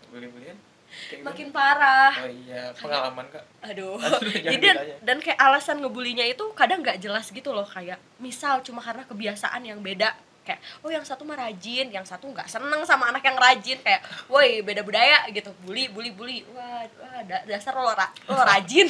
Kayak 0.97 1.23
makin 1.23 1.53
gimana? 1.53 1.57
parah. 1.77 2.13
Oh 2.25 2.31
iya 2.33 2.63
pengalaman 2.73 3.27
kak. 3.29 3.45
Aduh. 3.63 4.01
Aduh, 4.01 4.33
jadi 4.33 4.57
dan, 4.57 4.77
dan 5.05 5.17
kayak 5.21 5.37
alasan 5.37 5.85
ngebulinya 5.85 6.25
itu 6.25 6.41
kadang 6.53 6.81
nggak 6.81 6.99
jelas 6.99 7.29
gitu 7.29 7.53
loh 7.53 7.69
kayak 7.69 8.01
misal 8.17 8.65
cuma 8.65 8.81
karena 8.81 9.05
kebiasaan 9.05 9.61
yang 9.63 9.79
beda 9.79 10.17
kayak 10.47 10.63
oh 10.81 10.89
yang 10.89 11.03
satu 11.03 11.27
mah 11.27 11.35
rajin 11.37 11.91
yang 11.91 12.03
satu 12.03 12.25
nggak 12.27 12.47
seneng 12.47 12.79
sama 12.87 13.11
anak 13.11 13.21
yang 13.21 13.35
rajin. 13.35 13.79
Kayak 13.79 14.01
woi 14.27 14.63
beda 14.63 14.81
budaya 14.81 15.27
gitu. 15.29 15.51
Bully 15.61 15.91
bully 15.91 16.11
bully. 16.11 16.39
Wah, 16.49 16.87
wah 16.87 17.21
da- 17.23 17.43
dasar 17.45 17.75
lo, 17.75 17.91
ra- 17.91 18.15
lo 18.25 18.39
rajin. 18.39 18.87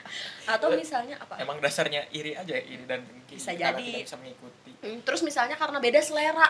Atau 0.52 0.70
misalnya 0.72 1.18
apa? 1.18 1.38
Emang 1.38 1.58
dasarnya 1.58 2.06
iri 2.10 2.32
aja 2.32 2.54
ya 2.54 2.62
iri 2.62 2.86
dan 2.86 3.02
dengki. 3.02 3.34
Bisa 3.34 3.50
karena 3.50 3.74
jadi. 3.74 3.84
tidak 3.84 4.02
bisa 4.06 4.16
mengikuti. 4.16 4.70
Hmm, 4.78 4.98
terus 5.02 5.20
misalnya 5.20 5.54
karena 5.54 5.78
beda 5.78 5.98
selera 5.98 6.46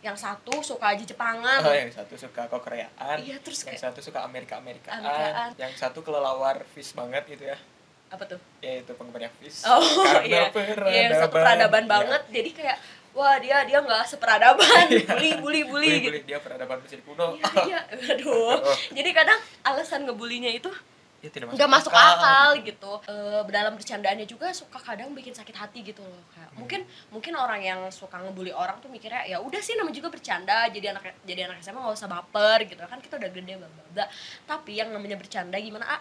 yang 0.00 0.18
satu 0.18 0.58
suka 0.60 0.90
aja 0.90 1.04
Jepangan. 1.04 1.62
Oh 1.62 1.70
yang 1.70 1.86
satu 1.88 2.18
suka 2.18 2.50
kok 2.50 2.58
Koreaan 2.58 3.22
iya 3.22 3.38
terus 3.38 3.62
yang 3.62 3.70
kayak 3.70 3.82
satu 3.86 4.02
suka 4.02 4.18
Amerika 4.20 4.58
Amerikaan. 4.58 4.98
Amerikaan. 4.98 5.50
yang 5.54 5.72
satu 5.72 6.02
kelelawar 6.02 6.66
fish 6.68 6.90
banget 6.90 7.22
gitu 7.28 7.46
ya. 7.46 7.54
Apa 8.10 8.26
tuh? 8.26 8.36
Yaitu 8.58 8.92
penggemarnya 8.92 9.30
fish 9.38 9.62
Oh 9.64 9.78
iya, 10.20 10.50
Karena 10.50 10.90
iya. 10.90 11.02
Yang 11.06 11.22
satu 11.22 11.32
peradaban. 11.32 11.38
peradaban. 11.38 11.84
banget. 11.86 12.22
Jadi 12.28 12.50
kayak 12.52 12.76
wah 13.12 13.36
dia 13.36 13.60
dia 13.62 13.78
nggak 13.78 14.04
seperadaban, 14.06 14.84
Iya. 14.88 15.04
bully 15.06 15.30
bully 15.36 15.62
bully 15.62 15.88
gitu. 15.98 16.08
bully, 16.08 16.20
dia 16.24 16.38
peradaban 16.38 16.78
Mesir 16.80 17.00
kuno 17.00 17.36
Iya, 17.36 17.52
iya, 17.64 17.80
aduh. 18.16 18.56
Jadi 18.90 19.10
kadang 19.12 19.36
alasan 19.62 20.04
ngebulinya 20.04 20.48
itu 20.48 20.72
ya 21.22 21.30
tidak 21.30 21.54
nggak 21.54 21.70
masuk 21.70 21.94
akal 21.94 22.58
gitu. 22.60 22.92
Eh, 23.06 23.40
dalam 23.46 23.78
bercandaannya 23.78 24.26
juga 24.26 24.50
suka 24.50 24.74
kadang 24.76 25.14
bikin 25.14 25.30
sakit 25.30 25.54
hati 25.54 25.86
gitu 25.86 26.02
loh. 26.02 26.18
Kayak, 26.34 26.50
Hmm. 26.52 26.58
Mungkin 26.66 26.80
mungkin 27.08 27.32
orang 27.32 27.62
yang 27.62 27.80
suka 27.88 28.18
ngebully 28.18 28.50
orang 28.50 28.76
tuh 28.82 28.90
mikirnya 28.90 29.22
ya 29.24 29.38
udah 29.38 29.62
sih 29.62 29.72
namanya 29.72 29.96
juga 29.96 30.10
bercanda. 30.10 30.66
Jadi 30.68 30.82
anak 30.84 31.14
jadi 31.22 31.46
anak 31.46 31.62
SMA 31.62 31.78
nggak 31.78 31.94
usah 31.94 32.10
baper 32.10 32.58
gitu 32.66 32.82
kan 32.82 32.98
kita 32.98 33.16
udah 33.16 33.30
gede 33.30 33.54
bla. 33.56 34.04
Tapi 34.44 34.72
yang 34.74 34.90
namanya 34.90 35.14
bercanda 35.14 35.56
gimana 35.56 35.86
ah? 35.86 36.00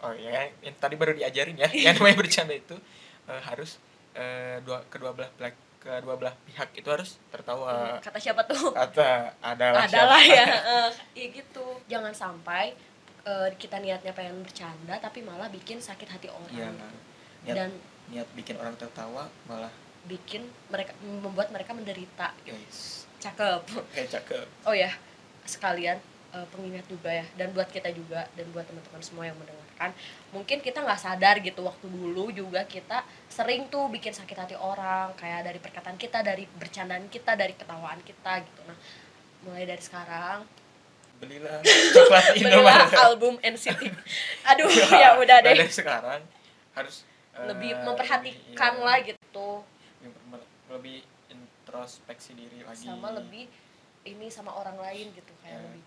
oh 0.00 0.14
ya 0.14 0.46
yang 0.62 0.76
tadi 0.78 0.94
baru 0.94 1.12
diajarin 1.12 1.58
ya 1.58 1.66
yang 1.74 1.98
namanya 1.98 2.16
bercanda 2.16 2.54
itu 2.54 2.76
eh, 3.26 3.42
harus 3.42 3.76
eh, 4.14 4.62
dua 4.62 4.86
kedua 4.86 5.10
belah 5.10 5.28
belah 5.34 5.50
kedua 5.82 6.14
belah 6.14 6.34
pihak 6.46 6.70
itu 6.78 6.88
harus 6.88 7.18
tertawa. 7.34 7.98
Kata 7.98 8.18
siapa 8.22 8.46
tuh? 8.46 8.70
kata 8.70 9.34
adalah 9.42 9.82
adalah 9.82 10.22
siapa. 10.22 10.38
ya 10.38 10.46
eh, 10.78 10.90
ya 11.18 11.26
gitu. 11.34 11.66
Jangan 11.90 12.14
sampai 12.14 12.72
eh, 13.26 13.48
kita 13.58 13.82
niatnya 13.82 14.14
pengen 14.14 14.46
bercanda 14.46 14.94
tapi 15.02 15.26
malah 15.26 15.50
bikin 15.50 15.82
sakit 15.82 16.06
hati 16.06 16.28
orang. 16.30 16.54
Iya 16.54 16.70
niat 17.42 17.56
dan 17.58 17.70
niat 18.14 18.28
bikin 18.38 18.54
orang 18.62 18.78
tertawa 18.78 19.26
malah 19.50 19.70
bikin 20.06 20.46
mereka 20.70 20.94
membuat 21.02 21.50
mereka 21.50 21.74
menderita. 21.74 22.30
Gitu. 22.46 22.54
guys. 22.54 23.06
Cakep. 23.18 23.62
Kayak 23.94 24.08
cakep. 24.18 24.46
Oh 24.66 24.74
ya 24.74 24.90
sekalian 25.42 25.98
eh, 26.32 26.46
pengingat 26.48 26.86
juga 26.86 27.10
ya 27.10 27.26
dan 27.34 27.52
buat 27.52 27.68
kita 27.68 27.92
juga 27.92 28.24
dan 28.32 28.46
buat 28.50 28.64
teman-teman 28.64 29.02
semua 29.02 29.24
yang 29.24 29.36
mendengarkan 29.36 29.90
mungkin 30.30 30.58
kita 30.58 30.80
nggak 30.80 30.96
sadar 30.96 31.36
gitu 31.38 31.60
waktu 31.60 31.86
dulu 31.86 32.30
juga 32.30 32.64
kita 32.64 33.00
sering 33.28 33.68
tuh 33.68 33.88
bikin 33.88 34.10
sakit 34.10 34.36
hati 34.36 34.56
orang 34.56 35.12
kayak 35.14 35.44
dari 35.44 35.58
perkataan 35.58 35.96
kita 35.96 36.20
dari 36.20 36.44
bercandaan 36.48 37.06
kita 37.06 37.32
dari 37.34 37.52
ketawaan 37.52 38.00
kita 38.00 38.40
gitu. 38.40 38.60
Nah 38.64 38.76
mulai 39.42 39.64
dari 39.64 39.82
sekarang 39.82 40.46
belilah 41.18 41.62
coklat 41.92 42.24
belilah 42.36 42.82
album 43.00 43.38
NCT 43.38 43.82
aduh 44.50 44.66
ya 44.90 45.14
udah 45.16 45.38
deh. 45.38 45.54
dari 45.54 45.70
sekarang 45.70 46.22
harus 46.72 47.06
eh, 47.34 47.46
lebih 47.46 47.70
lebih, 47.70 47.84
memperhatikan 47.86 48.72
iya, 48.74 48.82
lah 48.82 48.98
gitu. 49.02 49.48
lebih- 50.70 51.06
introspeksi 51.30 52.36
diri 52.36 52.60
lagi. 52.62 52.84
Sama 52.84 53.12
lebih 53.12 53.48
ini 54.02 54.26
sama 54.28 54.52
orang 54.52 54.76
lain 54.76 55.08
gitu 55.14 55.32
kayak 55.40 55.56
Ya. 55.56 55.62
lebih 55.62 55.82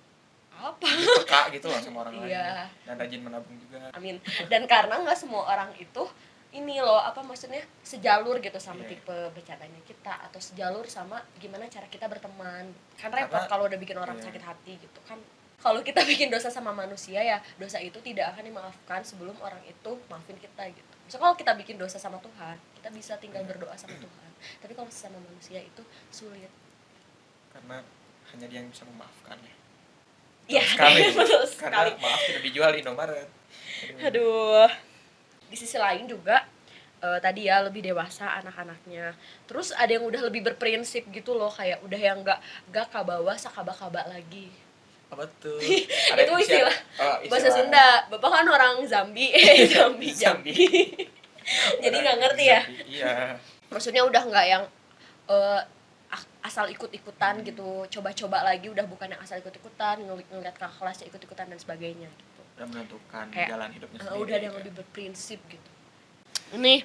apa? 0.55 0.87
Peka 0.87 1.41
gitu 1.51 1.67
loh 1.67 1.79
sama 1.79 2.07
orang 2.07 2.15
lain 2.23 2.31
Iya. 2.31 2.67
dan 2.87 2.95
rajin 2.95 3.21
menabung 3.21 3.55
juga. 3.59 3.91
Amin. 3.91 4.17
Dan 4.47 4.63
karena 4.65 4.95
nggak 4.99 5.17
semua 5.17 5.43
orang 5.45 5.71
itu 5.75 6.03
ini 6.51 6.79
loh 6.79 6.95
apa 6.97 7.19
maksudnya 7.19 7.59
sejalur 7.83 8.39
gitu 8.39 8.55
sama 8.57 8.87
Iya. 8.87 8.95
tipe 8.95 9.17
bercandanya 9.35 9.81
kita 9.83 10.13
atau 10.23 10.39
sejalur 10.39 10.87
sama 10.87 11.19
gimana 11.35 11.67
cara 11.67 11.85
kita 11.91 12.07
berteman. 12.07 12.71
Kan 12.95 13.11
repot 13.11 13.43
kalau 13.45 13.67
udah 13.67 13.75
bikin 13.75 13.99
orang 13.99 14.15
iya. 14.15 14.25
sakit 14.31 14.43
hati 14.43 14.73
gitu 14.79 14.99
kan. 15.03 15.19
Kalau 15.59 15.83
kita 15.83 15.99
bikin 16.11 16.31
dosa 16.31 16.47
sama 16.47 16.71
manusia 16.71 17.19
ya 17.19 17.43
dosa 17.57 17.79
itu 17.79 17.99
tidak 17.99 18.31
akan 18.31 18.47
dimaafkan 18.47 19.01
sebelum 19.03 19.35
orang 19.43 19.59
itu 19.67 19.91
maafin 20.07 20.39
kita 20.39 20.63
gitu. 20.71 20.93
Misal 21.05 21.19
kalau 21.19 21.35
kita 21.35 21.51
bikin 21.53 21.75
dosa 21.75 21.99
sama 21.99 22.17
Tuhan 22.23 22.55
kita 22.79 22.89
bisa 22.89 23.13
tinggal 23.19 23.43
Iya. 23.43 23.49
berdoa 23.51 23.75
sama 23.75 23.99
Tuhan. 23.99 24.31
Tapi 24.63 24.71
kalau 24.71 24.87
sama 24.87 25.19
manusia 25.19 25.59
itu 25.59 25.83
sulit. 26.07 26.49
Karena 27.51 27.83
hanya 28.31 28.45
dia 28.47 28.59
yang 28.59 28.71
bisa 28.71 28.83
memaafkan 28.83 29.35
ya 29.39 29.53
Iya, 30.45 30.61
Betul 30.61 30.71
sekali 30.71 31.01
betul 31.19 31.41
karena 31.57 31.79
sekali. 31.81 31.91
maaf 31.97 32.19
tidak 32.21 32.41
dijual 32.43 32.69
di 32.69 32.79
Indomaret 32.79 33.29
Aduh. 33.97 34.05
Aduh. 34.05 34.69
Di 35.45 35.55
sisi 35.55 35.75
lain 35.75 36.05
juga 36.05 36.45
eh, 36.99 37.19
tadi 37.19 37.45
ya 37.45 37.61
lebih 37.61 37.81
dewasa 37.81 38.37
anak-anaknya. 38.39 39.13
Terus 39.43 39.69
ada 39.71 39.89
yang 39.89 40.03
udah 40.03 40.21
lebih 40.23 40.41
berprinsip 40.43 41.05
gitu 41.09 41.33
loh 41.33 41.49
kayak 41.49 41.81
udah 41.81 41.97
yang 41.97 42.17
nggak 42.19 42.39
nggak 42.69 42.87
kabawa 42.89 43.33
sakaba-kaba 43.35 44.05
lagi. 44.05 44.49
apa 45.05 45.21
tuh 45.37 45.61
Itu 45.61 46.33
istilah 46.35 46.73
oh, 46.97 47.17
Bahasa 47.25 47.49
Sunda. 47.51 48.09
Bapak 48.09 48.29
kan 48.35 48.47
orang 48.47 48.81
Zambi, 48.83 49.29
eh 49.37 49.65
Zambi, 49.65 50.09
Zambi. 50.09 50.49
Jambi. 50.53 51.05
Jadi 51.79 51.95
nggak 51.95 52.17
ngerti 52.17 52.45
ya. 52.47 52.61
Iya 52.83 53.13
Maksudnya 53.67 54.01
udah 54.01 54.21
nggak 54.23 54.45
yang 54.47 54.63
eh, 55.25 55.61
a- 55.61 55.65
asal 56.45 56.65
ikut-ikutan 56.67 57.41
gitu, 57.41 57.67
coba-coba 57.89 58.45
lagi 58.45 58.67
udah 58.67 58.85
bukan 58.85 59.09
yang 59.09 59.17
asal 59.17 59.35
ikut-ikutan, 59.35 59.97
ngel- 59.99 60.29
ngeliat 60.29 60.53
ke 60.53 60.67
kelasnya 60.69 61.05
ikut-ikutan 61.07 61.45
dan 61.47 61.57
sebagainya 61.57 62.05
gitu. 62.07 62.41
udah 62.55 62.67
menentukan 62.67 63.25
Kayak, 63.29 63.49
jalan 63.49 63.69
hidupnya 63.69 63.97
Uh, 63.97 64.03
sendiri 64.05 64.21
udah 64.21 64.31
ada 64.31 64.43
yang 64.43 64.53
gitu. 64.53 64.61
lebih 64.61 64.73
berprinsip 64.77 65.39
gitu. 65.45 65.69
Ini 66.53 66.75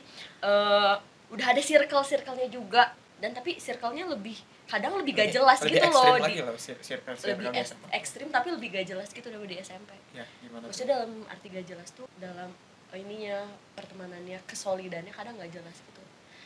eh 0.40 0.94
udah 1.30 1.46
ada 1.46 1.60
circle 1.60 2.02
circle-nya 2.02 2.48
juga 2.48 2.90
dan 3.18 3.30
tapi 3.30 3.54
circle-nya 3.56 4.08
lebih 4.08 4.34
kadang 4.66 4.96
lebih 4.96 5.12
gak 5.12 5.28
Lebih- 5.28 5.36
jelas 5.36 5.58
lebih 5.60 5.72
gitu 5.72 5.86
ekstrim 5.86 6.10
loh 6.10 6.26
di 6.26 6.34
loh 6.40 6.56
cir- 6.56 6.80
circle 6.80 7.12
lebih 7.12 7.22
circle 7.44 7.54
es- 7.56 7.70
sama 7.70 7.86
ekstrim 7.92 8.28
tapi 8.30 8.48
lebih 8.50 8.68
gak 8.72 8.86
jelas 8.88 9.08
gitu 9.10 9.26
daripada 9.26 9.50
di 9.50 9.58
SMP 9.60 9.90
ya 10.10 10.24
gimana 10.40 10.62
maksudnya 10.64 10.90
dalam 10.96 11.10
arti 11.26 11.46
gak 11.48 11.66
jelas 11.66 11.88
tuh 11.90 12.06
dalam 12.16 12.50
eh, 12.90 12.98
ininya 12.98 13.38
pertemanannya 13.74 14.38
kesolidannya 14.44 15.12
kadang 15.12 15.34
gak 15.36 15.52
jelas 15.52 15.76
gitu. 15.76 16.02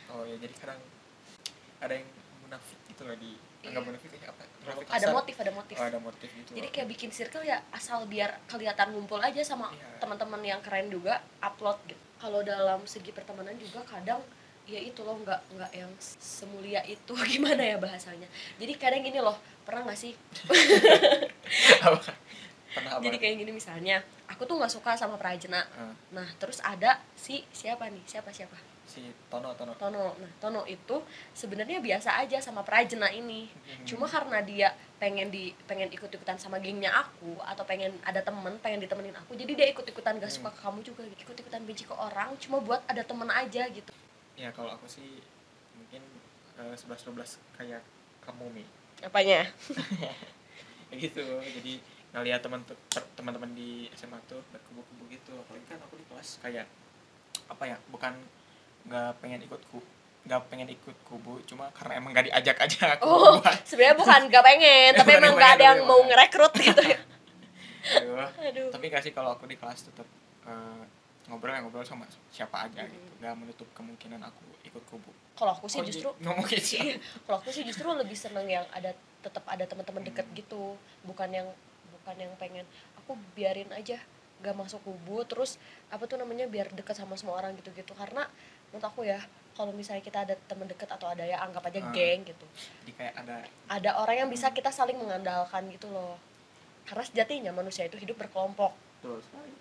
Oh 0.07 0.21
ya 0.23 0.35
jadi 0.35 0.53
kadang 0.55 0.81
ada 1.79 1.93
yang 1.95 2.07
munafik 2.45 2.79
gitu 2.87 3.03
loh 3.03 3.17
di 3.17 3.33
Iya. 3.65 3.73
enggak 3.73 3.83
munafik 3.89 4.09
kayak 4.13 4.29
apa? 4.29 4.43
Munafik 4.61 4.85
ada 4.85 4.93
kasar. 5.01 5.09
motif 5.11 5.35
ada 5.41 5.51
motif 5.51 5.75
oh, 5.75 5.85
ada 5.85 5.99
motif 5.99 6.29
gitu 6.29 6.49
jadi 6.53 6.67
kayak 6.69 6.87
bikin 6.87 7.09
circle 7.09 7.41
ya 7.41 7.57
asal 7.73 8.05
biar 8.05 8.37
kelihatan 8.45 8.93
ngumpul 8.93 9.17
aja 9.17 9.41
sama 9.41 9.73
Iya. 9.73 9.97
teman-teman 9.97 10.41
yang 10.41 10.61
keren 10.61 10.87
juga 10.87 11.19
upload 11.41 11.81
gitu. 11.85 11.97
Kalau 12.15 12.39
dalam 12.41 12.85
segi 12.85 13.09
pertemanan 13.09 13.57
juga 13.57 13.81
kadang 13.83 14.21
ya 14.65 14.77
itu 14.77 15.01
loh 15.01 15.17
nggak 15.17 15.41
nggak 15.57 15.71
yang 15.73 15.91
semulia 15.99 16.81
itu. 16.85 17.13
Gimana 17.33 17.61
ya 17.61 17.77
bahasanya? 17.77 18.29
Jadi 18.61 18.73
kadang 18.77 19.01
gini 19.01 19.17
loh 19.17 19.35
pernah 19.65 19.89
nggak 19.89 19.97
sih? 19.99 20.13
Pernah 22.75 22.99
jadi 22.99 23.17
kayak 23.17 23.35
gini 23.39 23.51
misalnya 23.55 24.03
aku 24.27 24.43
tuh 24.43 24.59
nggak 24.59 24.67
suka 24.73 24.99
sama 24.99 25.15
Prajna. 25.15 25.63
Ah, 25.79 25.95
nah 26.11 26.27
terus 26.35 26.59
ada 26.59 26.99
si 27.15 27.41
siapa 27.55 27.87
nih? 27.87 28.03
Siapa 28.03 28.35
siapa 28.35 28.74
si 28.95 29.03
Tono 29.27 29.51
Tono. 29.59 29.75
Tono. 29.75 30.15
Nah 30.15 30.31
Tono 30.39 30.63
itu 30.63 31.03
sebenarnya 31.35 31.83
biasa 31.83 32.15
aja 32.23 32.39
sama 32.39 32.63
Prajna 32.63 33.11
ini. 33.11 33.51
Hmm. 33.51 33.83
cuma 33.83 34.07
karena 34.07 34.39
dia 34.39 34.71
pengen 34.95 35.27
di 35.27 35.51
pengen 35.67 35.91
ikut 35.91 36.07
ikutan 36.07 36.39
sama 36.39 36.55
gengnya 36.63 36.87
aku 36.95 37.35
atau 37.43 37.67
pengen 37.67 37.91
ada 38.07 38.23
temen 38.23 38.55
pengen 38.63 38.79
ditemenin 38.79 39.11
aku 39.19 39.35
jadi 39.35 39.51
dia 39.51 39.67
ikut 39.67 39.83
ikutan 39.83 40.15
gak 40.15 40.31
suka 40.31 40.47
ke 40.55 40.63
kamu 40.63 40.79
juga 40.85 41.03
ikut 41.03 41.35
ikutan 41.35 41.61
benci 41.67 41.83
ke 41.83 41.91
orang 41.91 42.31
cuma 42.39 42.63
buat 42.63 42.79
ada 42.87 43.03
temen 43.03 43.27
aja 43.27 43.67
gitu. 43.67 43.91
Ya 44.39 44.55
kalau 44.55 44.71
aku 44.71 44.87
sih 44.87 45.19
mungkin 45.75 46.01
sebelas 46.79 47.03
dua 47.03 47.13
belas 47.19 47.31
kayak 47.59 47.83
kamu 48.23 48.45
mi. 48.55 48.63
Apanya? 49.03 49.51
Kayak 50.87 50.99
gitu 51.11 51.25
jadi 51.43 51.73
ngeliat 52.15 52.39
teman 52.39 52.63
teman-teman 53.19 53.51
di 53.51 53.91
SMA 53.91 54.15
tuh 54.31 54.39
berkubu-kubu 54.55 55.03
gitu. 55.11 55.35
Apalagi 55.35 55.65
kan 55.67 55.79
aku 55.83 55.99
di 55.99 56.05
kelas 56.07 56.39
kayak 56.39 56.67
apa 57.51 57.63
ya 57.67 57.77
bukan 57.91 58.15
nggak 58.85 59.09
pengen 59.19 59.39
ikut 59.41 59.61
ku 59.69 59.79
nggak 60.25 60.41
pengen 60.49 60.67
ikut 60.73 60.97
kubu 61.05 61.37
cuma 61.45 61.69
karena 61.69 62.01
emang 62.01 62.09
nggak 62.09 62.25
diajak 62.33 62.57
aja 62.57 62.97
aku 62.97 63.05
oh 63.05 63.37
sebenarnya 63.69 63.97
bukan 63.97 64.21
gak 64.25 64.41
pengen 64.43 64.91
tapi 64.99 65.11
emang 65.17 65.33
gak 65.37 65.41
gak 65.41 65.51
ada 65.57 65.63
yang 65.69 65.79
mau 65.85 66.01
ngerekrut 66.01 66.53
gitu. 66.57 66.81
ya 66.81 66.99
Aduh. 68.01 68.17
aduh. 68.41 68.69
Tapi 68.73 68.89
kasih 68.89 69.13
kalau 69.13 69.37
aku 69.37 69.45
di 69.45 69.53
kelas 69.53 69.85
tetap 69.85 70.09
eh, 70.49 70.81
ngobrol 71.29 71.53
ya 71.53 71.61
ngobrol 71.61 71.85
sama 71.85 72.09
siapa 72.33 72.65
aja 72.65 72.81
Mm. 72.81 72.89
gitu. 72.89 73.09
Nggak 73.21 73.33
menutup 73.37 73.67
kemungkinan 73.77 74.21
aku 74.25 74.41
ikut 74.65 74.83
kubu. 74.89 75.13
Kalau 75.37 75.53
aku 75.53 75.69
sih 75.69 75.85
Kok 75.85 75.87
justru 75.93 76.09
kalau 77.25 77.37
aku 77.37 77.49
sih 77.53 77.61
justru 77.61 77.85
lebih 77.85 78.17
seneng 78.17 78.49
yang 78.49 78.65
ada 78.73 78.89
tetap 79.21 79.45
ada 79.45 79.69
teman-teman 79.69 80.01
deket 80.01 80.25
Hmm. 80.25 80.33
gitu. 80.33 80.63
Bukan 81.05 81.29
yang 81.29 81.45
bukan 81.93 82.15
yang 82.17 82.33
pengen 82.41 82.65
aku 82.97 83.13
biarin 83.37 83.69
aja 83.69 84.01
gak 84.41 84.57
masuk 84.57 84.81
kubu 84.81 85.21
terus 85.23 85.61
apa 85.87 86.05
tuh 86.05 86.17
namanya 86.17 86.45
biar 86.45 86.73
deket 86.73 86.97
sama 86.97 87.13
semua 87.13 87.37
orang 87.37 87.53
gitu-gitu. 87.53 87.93
Karena 87.93 88.25
menurut 88.75 88.91
aku 88.91 89.07
ya 89.07 89.15
kalau 89.55 89.71
misalnya 89.71 90.03
kita 90.03 90.27
ada 90.27 90.35
teman 90.51 90.67
deket 90.67 90.91
atau 90.91 91.07
ada 91.07 91.23
ya 91.23 91.39
anggap 91.39 91.63
aja 91.71 91.79
Ah. 91.79 91.95
geng 91.95 92.27
gitu. 92.27 92.43
Jadi 92.83 92.91
kayak 92.91 93.13
ada 93.23 93.35
ada 93.71 93.89
orang 94.03 94.27
yang 94.27 94.29
bisa 94.29 94.51
kita 94.51 94.67
saling 94.67 94.99
mengandalkan 94.99 95.63
gitu 95.71 95.87
loh. 95.87 96.19
Karena 96.83 97.07
sejatinya 97.07 97.55
manusia 97.55 97.87
itu 97.87 97.95
hidup 97.95 98.19
berkelompok. 98.19 98.75
Tuh 98.99 99.23
sekali. 99.23 99.55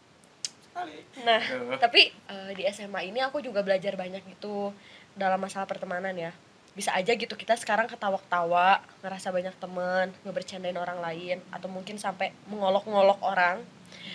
Sekali. 0.66 0.96
Nah 1.22 1.38
Aduh. 1.38 1.78
tapi 1.78 2.10
eh, 2.10 2.50
di 2.52 2.66
SMA 2.66 3.06
ini 3.06 3.22
aku 3.22 3.38
juga 3.38 3.62
belajar 3.62 3.94
banyak 3.94 4.26
gitu 4.34 4.74
dalam 5.14 5.38
masalah 5.38 5.70
pertemanan 5.70 6.18
ya. 6.18 6.34
Bisa 6.74 6.90
aja 6.90 7.14
gitu 7.14 7.38
kita 7.38 7.54
sekarang 7.54 7.86
ketawa-ketawa 7.86 8.82
ngerasa 8.98 9.30
banyak 9.30 9.54
temen 9.62 10.10
ngebercandain 10.26 10.74
orang 10.74 10.98
lain 10.98 11.38
atau 11.54 11.70
mungkin 11.70 12.02
sampai 12.02 12.34
mengolok-ngolok 12.50 13.22
orang 13.22 13.62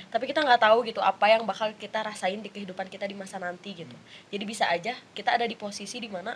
tapi 0.09 0.25
kita 0.25 0.41
nggak 0.41 0.61
tahu 0.61 0.81
gitu 0.85 0.99
apa 0.99 1.25
yang 1.29 1.43
bakal 1.45 1.69
kita 1.75 2.01
rasain 2.01 2.39
di 2.39 2.49
kehidupan 2.49 2.87
kita 2.87 3.05
di 3.05 3.13
masa 3.13 3.37
nanti 3.37 3.73
gitu. 3.73 3.95
Jadi 4.29 4.43
bisa 4.43 4.65
aja 4.67 4.93
kita 5.13 5.35
ada 5.35 5.45
di 5.45 5.53
posisi 5.53 5.97
di 5.97 6.09
mana 6.09 6.33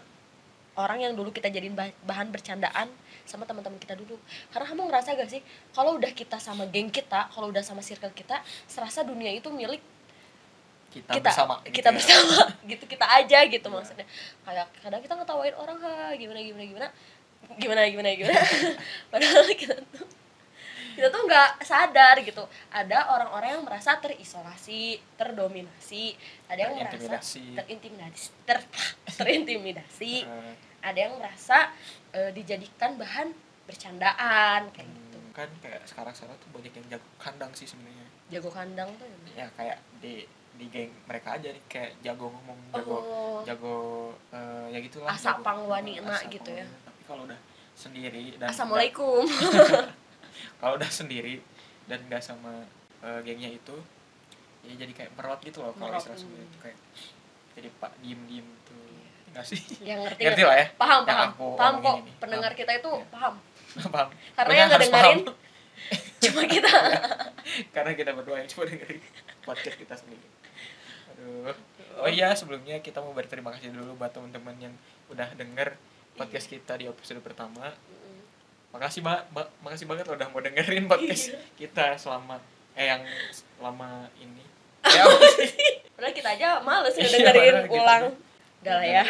orang 0.74 1.06
yang 1.06 1.14
dulu 1.14 1.30
kita 1.30 1.54
jadiin 1.54 1.78
bah- 1.78 1.94
bahan 2.02 2.34
bercandaan 2.34 2.90
sama 3.24 3.46
teman-teman 3.46 3.78
kita 3.78 3.94
dulu. 3.94 4.18
Karena 4.50 4.66
kamu 4.68 4.90
ngerasa 4.90 5.14
gak 5.16 5.30
sih 5.30 5.42
kalau 5.72 5.96
udah 6.02 6.12
kita 6.12 6.42
sama 6.42 6.66
geng 6.70 6.90
kita 6.90 7.30
kalau 7.30 7.54
udah 7.54 7.62
sama 7.62 7.86
circle 7.86 8.12
kita 8.12 8.42
serasa 8.66 9.06
dunia 9.06 9.30
itu 9.30 9.48
milik 9.54 9.80
kita, 10.94 11.10
kita. 11.18 11.26
bersama 11.30 11.58
gitu 11.66 11.74
kita 11.74 11.90
ya. 11.90 11.94
bersama 11.98 12.38
gitu 12.72 12.84
kita 12.86 13.06
aja 13.10 13.40
gitu 13.50 13.68
Iya. 13.70 13.76
maksudnya. 13.78 14.06
Kayak 14.46 14.68
kadang 14.82 15.02
kita 15.02 15.14
ngetawain 15.18 15.56
orang 15.58 15.78
ha 15.82 15.94
gimana 16.14 16.40
gimana 16.42 16.64
gimana? 16.66 16.88
Gimana 17.58 17.82
gimana 17.90 18.10
gimana? 18.14 18.42
Padahal 19.14 19.46
kita 19.54 19.76
tuh 19.94 20.06
kita 20.94 21.08
tuh 21.10 21.22
nggak 21.24 21.62
sadar 21.62 22.16
gitu. 22.20 22.44
Ada 22.70 23.10
orang-orang 23.10 23.50
yang 23.56 23.64
merasa 23.64 23.98
terisolasi 23.98 24.98
terdominasi 25.14 26.14
ada 26.46 26.60
yang 26.62 26.74
merasa 26.78 27.18
Terintimidasi. 27.58 28.24
ter, 28.46 28.58
terintimidasi. 29.18 30.14
Ada 30.80 31.00
yang 31.00 31.14
merasa 31.18 31.72
eh, 32.12 32.30
dijadikan 32.32 32.96
bahan 32.96 33.32
bercandaan 33.64 34.70
kayak 34.70 34.88
gitu. 34.88 35.18
Hmm, 35.18 35.32
kan 35.32 35.50
kayak 35.60 35.82
sekarang 35.88 36.14
sekarang 36.14 36.36
tuh 36.38 36.50
banyak 36.52 36.74
yang 36.74 36.86
jago 36.92 37.08
kandang 37.18 37.52
sih 37.56 37.66
sebenarnya. 37.66 38.08
Jago 38.30 38.50
kandang 38.50 38.90
tuh 38.96 39.08
ya? 39.34 39.44
Ya 39.44 39.48
kayak 39.56 39.78
di 40.00 40.28
di 40.54 40.70
geng 40.70 40.94
mereka 41.10 41.34
aja 41.34 41.50
nih 41.50 41.64
kayak 41.66 41.98
jago 42.06 42.30
ngomong 42.30 42.60
jago 42.72 42.98
oh. 43.02 43.42
jago 43.42 43.76
eh, 44.30 44.70
ya 44.70 44.80
gitulah 44.80 45.10
Asa 45.10 45.34
jago- 45.34 45.42
pangwanina 45.42 46.14
asa 46.14 46.30
gitu 46.30 46.46
ya. 46.46 46.62
tapi 46.86 47.02
kalau 47.10 47.26
udah 47.26 47.40
sendiri 47.74 48.38
dan 48.38 48.54
assalamualaikum 48.54 49.26
kalau 50.58 50.74
udah 50.76 50.90
sendiri 50.90 51.40
dan 51.86 52.00
nggak 52.04 52.20
sama 52.20 52.64
eh, 53.00 53.20
gengnya 53.22 53.50
itu 53.50 53.76
ya 54.64 54.74
jadi 54.78 54.92
kayak 54.94 55.12
merot 55.14 55.40
gitu 55.40 55.60
loh 55.60 55.74
kalau 55.74 55.92
istilah 55.94 56.16
sendiri 56.16 56.44
itu 56.44 56.58
kayak 56.58 56.78
jadi 57.54 57.68
pak 57.76 57.92
diem 58.00 58.22
diem 58.26 58.48
tuh 58.64 58.80
nggak 59.30 59.46
sih? 59.46 59.60
Yang 59.82 60.00
ngerti 60.06 60.22
ngerti 60.22 60.44
lah 60.44 60.56
ya. 60.56 60.68
Paham 60.74 61.02
Yang 61.02 61.10
paham. 61.10 61.30
aku 61.30 61.48
paham 61.54 61.76
kok 61.78 61.96
ini. 61.98 62.12
pendengar 62.18 62.50
Paham. 62.50 62.60
kita 62.60 62.72
itu 62.74 62.92
Iya. 62.94 63.06
paham. 63.10 63.34
Paham. 63.90 64.08
Karena 64.34 64.54
yang 64.54 64.70
ngedengerin 64.70 65.20
paham. 65.20 65.20
cuma 66.24 66.42
kita. 66.54 66.74
Karena 67.70 67.92
kita 67.92 68.12
berdua 68.14 68.36
yang 68.40 68.50
cuma 68.50 68.64
dengerin 68.64 69.02
podcast 69.42 69.76
kita 69.76 69.96
sendiri. 69.98 70.28
Aduh. 71.12 71.54
Oh 71.96 72.08
iya 72.08 72.34
sebelumnya 72.34 72.80
kita 72.80 73.00
mau 73.00 73.12
berterima 73.12 73.52
kasih 73.52 73.70
dulu 73.70 73.94
buat 73.96 74.10
teman-teman 74.10 74.56
yang 74.60 74.74
udah 75.08 75.30
denger 75.34 75.78
podcast 76.14 76.48
kita 76.48 76.74
di 76.76 76.86
episode 76.86 77.20
pertama 77.20 77.74
makasih 78.74 79.00
mbak 79.00 79.30
mbak 79.30 79.48
makasih 79.62 79.86
banget 79.86 80.06
udah 80.08 80.28
mau 80.28 80.42
dengerin 80.42 80.86
podcast 80.86 81.30
kita 81.54 81.94
selama 81.96 82.42
eh 82.74 82.90
yang 82.90 83.02
selama 83.32 83.90
ini. 84.18 84.42
Ya 84.84 85.06
padahal 85.96 86.12
kita 86.12 86.30
aja 86.34 86.50
males 86.60 86.92
Iya, 86.94 87.08
dengerin 87.08 87.56
kita 87.64 87.80
ulang. 87.80 88.04
udah 88.60 88.74
lah 88.74 88.86
ya. 88.86 89.04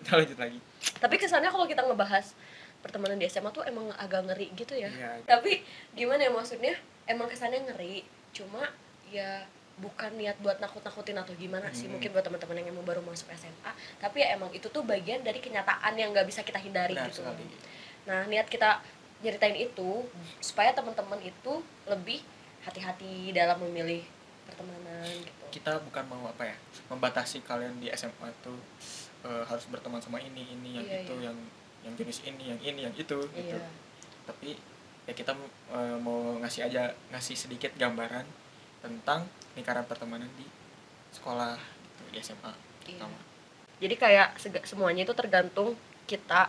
kita 0.00 0.12
lanjut 0.16 0.38
lagi. 0.38 0.58
Tapi 0.98 1.14
kesannya 1.16 1.46
kalau 1.46 1.64
kita 1.64 1.80
ngebahas 1.80 2.32
pertemanan 2.78 3.14
di 3.14 3.26
SMA 3.26 3.50
tuh 3.50 3.62
emang 3.62 3.92
agak 3.94 4.24
ngeri 4.24 4.50
gitu 4.54 4.72
ya. 4.72 4.88
Iya. 4.88 5.22
tapi 5.24 5.62
gimana 5.92 6.20
ya 6.20 6.30
maksudnya? 6.30 6.74
Emang 7.04 7.26
kesannya 7.26 7.62
ngeri 7.64 8.02
cuma 8.30 8.66
ya 9.06 9.46
bukan 9.78 10.10
niat 10.12 10.34
buat 10.38 10.58
nakut-nakutin 10.58 11.14
atau 11.16 11.32
gimana 11.32 11.70
sih 11.70 11.86
Hmm. 11.86 11.94
mungkin 11.94 12.10
buat 12.10 12.22
teman-teman 12.22 12.56
yang 12.56 12.68
emang 12.68 12.82
baru 12.82 12.98
masuk 13.00 13.30
SMA 13.30 13.70
tapi 13.96 14.20
ya 14.20 14.34
emang 14.34 14.50
itu 14.50 14.66
tuh 14.66 14.82
bagian 14.82 15.22
dari 15.22 15.38
kenyataan 15.38 15.94
yang 15.94 16.10
nggak 16.10 16.26
bisa 16.26 16.42
kita 16.42 16.58
hindari 16.58 16.92
benar 16.92 17.06
gitu. 17.06 17.22
sekali 17.22 17.46
nah 18.08 18.24
niat 18.24 18.48
kita 18.48 18.80
nyeritain 19.20 19.54
itu 19.54 20.08
supaya 20.40 20.72
teman-teman 20.72 21.20
itu 21.20 21.52
lebih 21.84 22.24
hati-hati 22.64 23.36
dalam 23.36 23.60
memilih 23.68 24.00
pertemanan 24.48 25.04
gitu 25.04 25.44
kita 25.60 25.76
bukan 25.84 26.04
mau 26.08 26.24
apa 26.24 26.48
ya 26.48 26.56
membatasi 26.88 27.44
kalian 27.44 27.76
di 27.78 27.92
SMA 27.92 28.32
tuh 28.40 28.56
eh, 29.28 29.44
harus 29.44 29.68
berteman 29.68 30.00
sama 30.00 30.16
ini 30.18 30.48
ini 30.56 30.80
yang 30.80 30.86
Iya, 30.86 30.98
itu 31.04 31.14
iya. 31.20 31.24
yang 31.28 31.36
yang 31.84 31.94
jenis 31.94 32.18
ini 32.24 32.44
yang 32.56 32.60
ini 32.64 32.80
yang 32.88 32.94
itu 32.96 33.18
gitu 33.28 33.56
iya 33.58 33.68
tapi 34.24 34.56
ya 35.08 35.12
kita 35.16 35.32
eh, 35.72 35.96
mau 36.00 36.36
ngasih 36.40 36.68
aja 36.68 36.92
ngasih 37.12 37.36
sedikit 37.36 37.72
gambaran 37.76 38.24
tentang 38.80 39.24
lingkaran 39.56 39.84
pertemanan 39.88 40.28
di 40.38 40.44
sekolah 41.12 41.56
gitu, 41.56 42.02
di 42.12 42.18
SMA 42.24 42.52
Iya. 42.88 43.04
jadi 43.84 43.94
kayak 44.00 44.28
semuanya 44.64 45.04
itu 45.04 45.12
tergantung 45.12 45.76
kita 46.08 46.48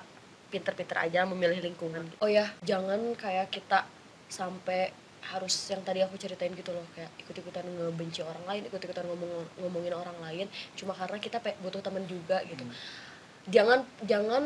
pinter-pinter 0.49 0.97
aja 0.97 1.25
memilih 1.29 1.61
lingkungan 1.63 2.05
oh 2.19 2.29
ya 2.29 2.49
jangan 2.65 3.13
kayak 3.15 3.53
kita 3.53 3.85
sampai 4.29 4.93
harus 5.29 5.53
yang 5.69 5.83
tadi 5.83 6.01
aku 6.01 6.15
ceritain 6.15 6.53
gitu 6.55 6.71
loh 6.73 6.85
kayak 6.95 7.11
ikut-ikutan 7.21 7.65
ngebenci 7.67 8.23
orang 8.23 8.43
lain 8.49 8.61
ikut-ikutan 8.71 9.05
ngomong 9.05 9.31
ngomongin 9.61 9.93
orang 9.93 10.17
lain 10.25 10.47
cuma 10.73 10.95
karena 10.95 11.17
kita 11.21 11.37
pe- 11.43 11.59
butuh 11.59 11.83
teman 11.83 12.07
juga 12.07 12.41
gitu. 12.47 12.63
Hmm. 12.63 12.73
jangan 13.49 13.79
jangan 14.05 14.43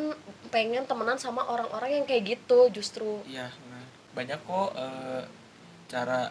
pengen 0.49 0.83
temenan 0.87 1.19
sama 1.19 1.43
orang-orang 1.43 2.01
yang 2.01 2.05
kayak 2.07 2.37
gitu 2.39 2.71
justru. 2.71 3.19
Iya 3.27 3.51
banyak 4.13 4.39
kok 4.45 4.69
eh, 4.77 5.23
cara 5.89 6.29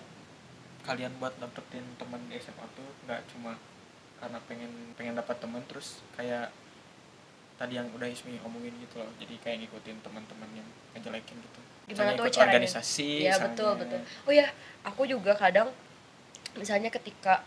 kalian 0.82 1.14
buat 1.18 1.34
dapetin 1.38 1.84
teman 1.98 2.18
di 2.26 2.38
SMA 2.38 2.66
tuh 2.74 2.88
nggak 3.06 3.20
cuma 3.34 3.54
karena 4.18 4.38
pengen 4.46 4.72
pengen 4.94 5.14
dapat 5.18 5.36
teman 5.38 5.62
terus 5.66 6.02
kayak 6.14 6.50
tadi 7.62 7.78
yang 7.78 7.86
udah 7.88 8.08
Ismi 8.08 8.42
omongin 8.42 8.74
gitu 8.76 8.98
loh 8.98 9.06
jadi 9.16 9.38
kayak 9.38 9.56
ngikutin 9.62 10.02
teman-teman 10.02 10.50
yang 10.52 10.66
ngejelekin 10.92 11.38
gitu 11.38 11.60
Gimana 11.84 12.10
tuh 12.12 12.26
caranya? 12.26 12.58
organisasi 12.58 13.08
Iya 13.20 13.30
misalnya. 13.32 13.46
betul 13.48 13.70
betul. 13.76 14.00
Oh 14.24 14.32
ya, 14.32 14.46
aku 14.82 15.02
juga 15.04 15.34
kadang 15.34 15.68
misalnya 16.54 16.88
ketika 16.88 17.42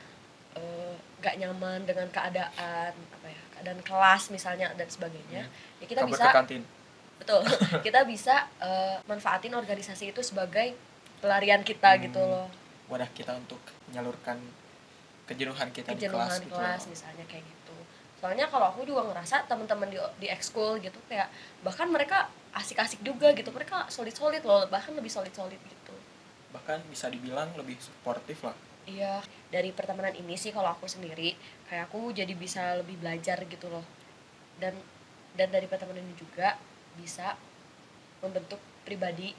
eh, 0.53 0.93
nggak 1.17 1.35
nyaman 1.37 1.83
dengan 1.83 2.07
keadaan 2.09 2.91
apa 2.93 3.27
ya 3.27 3.41
keadaan 3.51 3.79
kelas 3.81 4.23
misalnya 4.29 4.71
dan 4.73 4.85
sebagainya, 4.85 5.47
ya 5.79 5.85
kita 5.85 5.99
Hmm. 5.99 6.11
Kabur 6.11 6.15
bisa 6.15 6.25
ke 6.25 6.35
kantin 6.35 6.61
betul 7.15 7.41
kita 7.85 7.99
bisa 8.03 8.35
eh, 8.59 8.97
manfaatin 9.03 9.51
organisasi 9.51 10.11
itu 10.11 10.21
sebagai 10.21 10.75
pelarian 11.19 11.59
kita 11.61 11.95
Hmm. 11.95 12.03
gitu 12.03 12.19
loh 12.19 12.47
wadah 12.85 13.09
kita 13.11 13.33
untuk 13.33 13.57
menyalurkan 13.87 14.37
kejenuhan 15.25 15.71
kita 15.71 15.89
kejenuhan 15.89 16.27
di 16.37 16.45
kelas, 16.45 16.45
kelas, 16.45 16.45
gitu 16.45 16.85
loh. 16.85 16.91
misalnya 16.91 17.25
kayak 17.25 17.43
gitu. 17.43 17.64
Soalnya 18.25 18.49
kalau 18.49 18.73
aku 18.73 18.89
juga 18.89 19.05
ngerasa 19.05 19.45
teman-teman 19.45 19.85
di 19.85 20.01
di 20.17 20.25
ekskul 20.33 20.81
gitu 20.81 20.97
kayak 21.05 21.29
bahkan 21.61 21.85
mereka 21.85 22.25
asik-asik 22.57 23.05
juga 23.05 23.29
gitu 23.37 23.53
mereka 23.53 23.85
solid-solid 23.85 24.41
loh 24.41 24.65
bahkan 24.65 24.97
lebih 24.97 25.13
solid-solid 25.13 25.61
gitu. 25.61 25.93
bahkan 26.49 26.81
bisa 26.89 27.05
dibilang 27.13 27.53
lebih 27.53 27.77
suportif 27.77 28.41
lah 28.41 28.57
Iya, 28.89 29.21
dari 29.53 29.69
pertemanan 29.69 30.13
ini 30.17 30.33
sih 30.33 30.49
kalau 30.49 30.73
aku 30.73 30.89
sendiri 30.89 31.37
kayak 31.69 31.85
aku 31.85 32.13
jadi 32.17 32.33
bisa 32.33 32.81
lebih 32.81 32.97
belajar 32.97 33.41
gitu 33.45 33.65
loh. 33.69 33.85
Dan 34.57 34.73
dan 35.33 35.53
dari 35.53 35.69
pertemanan 35.69 36.01
ini 36.01 36.17
juga 36.17 36.57
bisa 36.97 37.37
membentuk 38.25 38.57
pribadi 38.85 39.33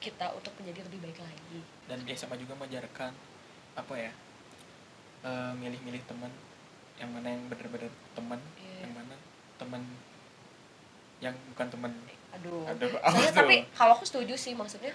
kita 0.00 0.32
untuk 0.32 0.52
menjadi 0.60 0.80
lebih 0.84 1.00
baik 1.00 1.18
lagi. 1.20 1.60
dan 1.88 2.00
di 2.04 2.12
SMA 2.16 2.36
juga 2.40 2.56
mengajarkan 2.56 3.12
apa 3.76 3.94
ya 4.00 4.12
eh, 5.24 5.52
milih-milih 5.60 6.04
teman 6.08 6.32
yang 6.94 7.10
mana 7.10 7.28
yang 7.28 7.42
benar-benar 7.48 7.90
teman 8.12 8.40
Iya. 8.54 8.74
yang 8.82 8.92
mana 8.94 9.14
teman 9.56 9.82
yang 11.20 11.34
bukan 11.54 11.66
teman 11.70 11.92
Aduh. 12.34 12.66
aduh 12.66 12.90
Soalnya 12.98 13.32
tapi 13.32 13.56
kalau 13.72 13.92
aku 13.94 14.04
setuju 14.04 14.34
sih 14.34 14.52
maksudnya 14.52 14.90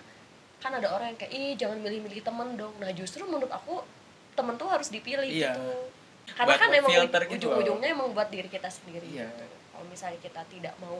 kan 0.60 0.76
ada 0.76 0.92
orang 0.92 1.16
yang 1.16 1.20
kayak 1.20 1.32
ih 1.32 1.56
jangan 1.56 1.80
milih-milih 1.80 2.20
temen 2.20 2.60
dong. 2.60 2.76
Nah, 2.84 2.92
justru 2.92 3.24
menurut 3.24 3.48
aku 3.48 3.80
temen 4.36 4.60
tuh 4.60 4.68
harus 4.68 4.92
dipilih 4.92 5.24
Iya. 5.24 5.56
gitu. 5.56 5.72
Karena 6.36 6.52
Buat 6.52 6.60
kan 6.60 6.70
emang 6.76 6.92
gitu 6.92 7.48
ujung-ujungnya 7.48 7.88
emang 7.90 8.12
buat 8.12 8.28
diri 8.28 8.52
kita 8.52 8.68
sendiri. 8.68 9.08
Iya. 9.08 9.32
gitu. 9.32 9.46
Kalau 9.72 9.86
misalnya 9.88 10.20
kita 10.20 10.42
tidak 10.48 10.76
mau 10.84 11.00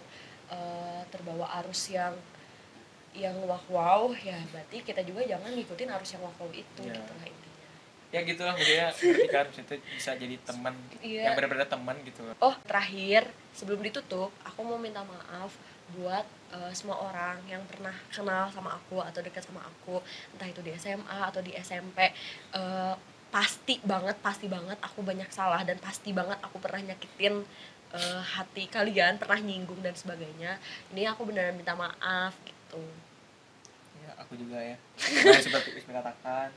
eh, 0.50 1.02
terbawa 1.12 1.46
arus 1.62 1.92
yang 1.92 2.16
yang 3.14 3.36
wow 3.44 3.60
wow 3.70 4.04
ya 4.16 4.38
berarti 4.50 4.82
kita 4.82 5.02
juga 5.02 5.22
jangan 5.22 5.54
ngikutin 5.54 5.90
arus 5.94 6.10
yang 6.16 6.24
wow 6.24 6.34
wow 6.40 6.50
itu 6.50 6.82
Iya. 6.82 6.96
gitu 6.96 7.12
lah. 7.14 7.28
Ya 8.10 8.26
gitu 8.26 8.42
lah 8.42 8.58
maksudnya 8.58 8.90
ketika 8.90 9.40
itu 9.54 9.74
bisa 9.94 10.12
jadi 10.18 10.36
teman 10.42 10.74
Iya. 11.00 11.30
yang 11.30 11.34
benar-benar 11.38 11.70
teman 11.70 11.96
gitu 12.02 12.26
Oh, 12.42 12.56
terakhir 12.66 13.30
sebelum 13.54 13.80
ditutup, 13.80 14.34
aku 14.42 14.60
mau 14.62 14.82
minta 14.82 15.06
maaf 15.06 15.54
buat 15.94 16.26
eh, 16.50 16.74
semua 16.74 16.98
orang 17.02 17.38
yang 17.46 17.62
pernah 17.66 17.94
kenal 18.10 18.50
sama 18.50 18.74
aku 18.74 18.98
atau 19.00 19.22
dekat 19.22 19.46
sama 19.46 19.62
aku, 19.62 20.02
entah 20.34 20.46
itu 20.46 20.62
di 20.62 20.74
SMA 20.74 21.06
atau 21.22 21.42
di 21.42 21.54
SMP. 21.54 22.10
Eh, 22.54 22.96
pasti 23.30 23.78
banget, 23.86 24.18
pasti 24.22 24.50
banget 24.50 24.82
aku 24.82 25.06
banyak 25.06 25.30
salah 25.30 25.62
dan 25.62 25.78
pasti 25.78 26.10
banget 26.10 26.38
aku 26.42 26.58
pernah 26.58 26.82
nyakitin 26.84 27.46
eh, 27.90 28.22
hati 28.24 28.66
kalian, 28.66 29.18
pernah 29.18 29.38
nyinggung 29.38 29.82
dan 29.82 29.94
sebagainya. 29.94 30.58
Ini 30.94 31.10
aku 31.10 31.30
beneran 31.30 31.54
minta 31.54 31.74
maaf 31.74 32.34
gitu. 32.42 32.82
ya 34.00 34.14
aku 34.18 34.34
juga 34.34 34.58
ya 34.58 34.78
seperti 35.42 35.78
Ismi 35.78 35.92
katakan 35.92 36.50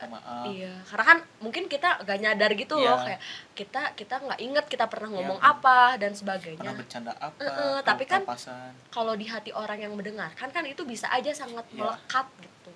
maaf 0.00 0.46
Iya, 0.46 0.70
karena 0.84 1.04
kan 1.04 1.18
mungkin 1.38 1.66
kita 1.66 1.98
gak 2.00 2.18
nyadar 2.18 2.54
gitu 2.54 2.74
loh 2.76 2.94
Iya. 2.94 3.04
kayak 3.04 3.20
kita 3.52 3.82
kita 3.92 4.14
nggak 4.20 4.38
inget 4.38 4.66
kita 4.66 4.86
pernah 4.86 5.10
ngomong 5.10 5.36
Iya. 5.36 5.50
apa 5.50 5.78
dan 5.96 6.12
sebagainya. 6.12 6.62
pernah 6.62 6.78
bercanda 6.78 7.12
apa 7.12 7.34
kalau 7.34 7.78
tapi 7.82 8.04
kan- 8.04 8.26
kalau 8.88 9.12
di 9.12 9.26
hati 9.26 9.50
orang 9.50 9.78
yang 9.80 9.92
mendengarkan 9.92 10.48
kan 10.48 10.62
itu 10.62 10.84
bisa 10.84 11.08
aja 11.08 11.32
sangat 11.32 11.66
Iya. 11.68 11.82
melekat 11.82 12.26
gitu 12.38 12.70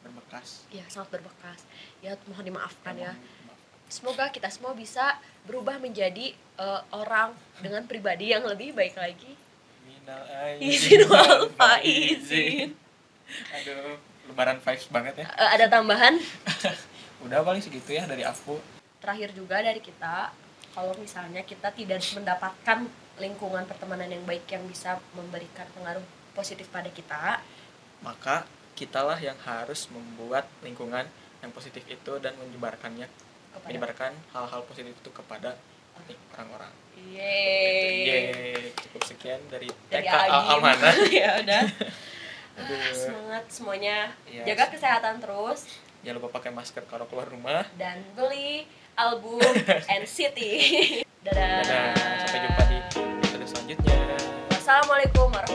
berbekas 0.00 0.48
ya 0.68 0.86
sangat 0.86 1.08
berbekas 1.12 1.66
ya 1.98 2.14
mohon 2.26 2.44
dimaafkan 2.44 2.94
ya 2.94 3.10
Maaf. 3.10 3.58
semoga 3.88 4.24
kita 4.28 4.46
semua 4.46 4.70
bisa 4.72 5.18
berubah 5.42 5.76
menjadi 5.76 6.30
eh, 6.54 6.80
orang 6.92 7.32
dengan 7.58 7.82
pribadi 7.82 8.30
yang 8.30 8.44
lebih 8.44 8.70
baik 8.70 8.94
lagi 8.94 9.34
Minal 9.82 10.22
izin 10.60 11.06
wal 11.06 11.50
faizin 11.52 12.78
Aduh, 13.32 13.96
lebaran 14.30 14.58
vibes 14.62 14.86
banget 14.88 15.14
ya. 15.22 15.26
Eh, 15.34 15.50
ada 15.58 15.66
tambahan 15.66 16.18
Udah 17.24 17.42
paling 17.46 17.62
segitu 17.62 17.94
ya 17.94 18.06
dari 18.06 18.26
aku. 18.26 18.58
terakhir 19.02 19.34
juga 19.34 19.58
dari 19.58 19.82
kita 19.82 20.30
kalau 20.72 20.94
misalnya 20.94 21.42
kita 21.42 21.74
tidak 21.74 21.98
mendapatkan 22.14 22.86
lingkungan 23.18 23.66
pertemanan 23.66 24.06
yang 24.06 24.22
baik 24.22 24.46
yang 24.46 24.62
bisa 24.70 25.02
memberikan 25.18 25.66
pengaruh 25.74 26.02
positif 26.32 26.70
pada 26.70 26.86
kita 26.86 27.42
Maka 28.02 28.46
kitalah 28.78 29.18
yang 29.18 29.36
harus 29.42 29.86
membuat 29.90 30.46
lingkungan 30.62 31.06
yang 31.42 31.50
positif 31.50 31.82
itu 31.90 32.12
dan 32.22 32.34
menyebarkannya, 32.38 33.06
kepada 33.06 33.68
menyebarkan 33.68 34.12
hal-hal 34.34 34.62
positif 34.66 34.94
itu 34.94 35.10
kepada 35.10 35.58
orang-orang. 36.34 36.72
Yeay. 36.96 38.06
Yeay, 38.06 38.70
cukup 38.78 39.02
sekian 39.06 39.40
dari 39.50 39.68
dari 39.90 40.06
TK 40.06 40.14
Agim. 40.14 40.50
Almana. 40.56 40.90
ya 41.20 41.30
udah 41.42 41.62
Semangat 42.92 43.44
semuanya. 43.48 44.12
Iya. 44.28 44.52
Jaga 44.52 44.64
kesehatan 44.72 45.18
terus. 45.18 45.64
Jangan 46.02 46.16
lupa 46.18 46.28
pakai 46.40 46.50
masker 46.52 46.84
kalau 46.84 47.06
keluar 47.08 47.28
rumah. 47.30 47.64
Dan 47.78 48.02
beli 48.12 48.66
album 48.94 49.40
NCT 50.02 50.38
dadah. 51.22 51.62
dadah. 51.64 51.92
Sampai 52.26 52.38
jumpa 52.44 52.62
di 52.68 52.76
episode 53.22 53.46
selanjutnya. 53.48 53.96
Wassalamualaikum 54.52 55.26
warahmatullahi 55.30 55.51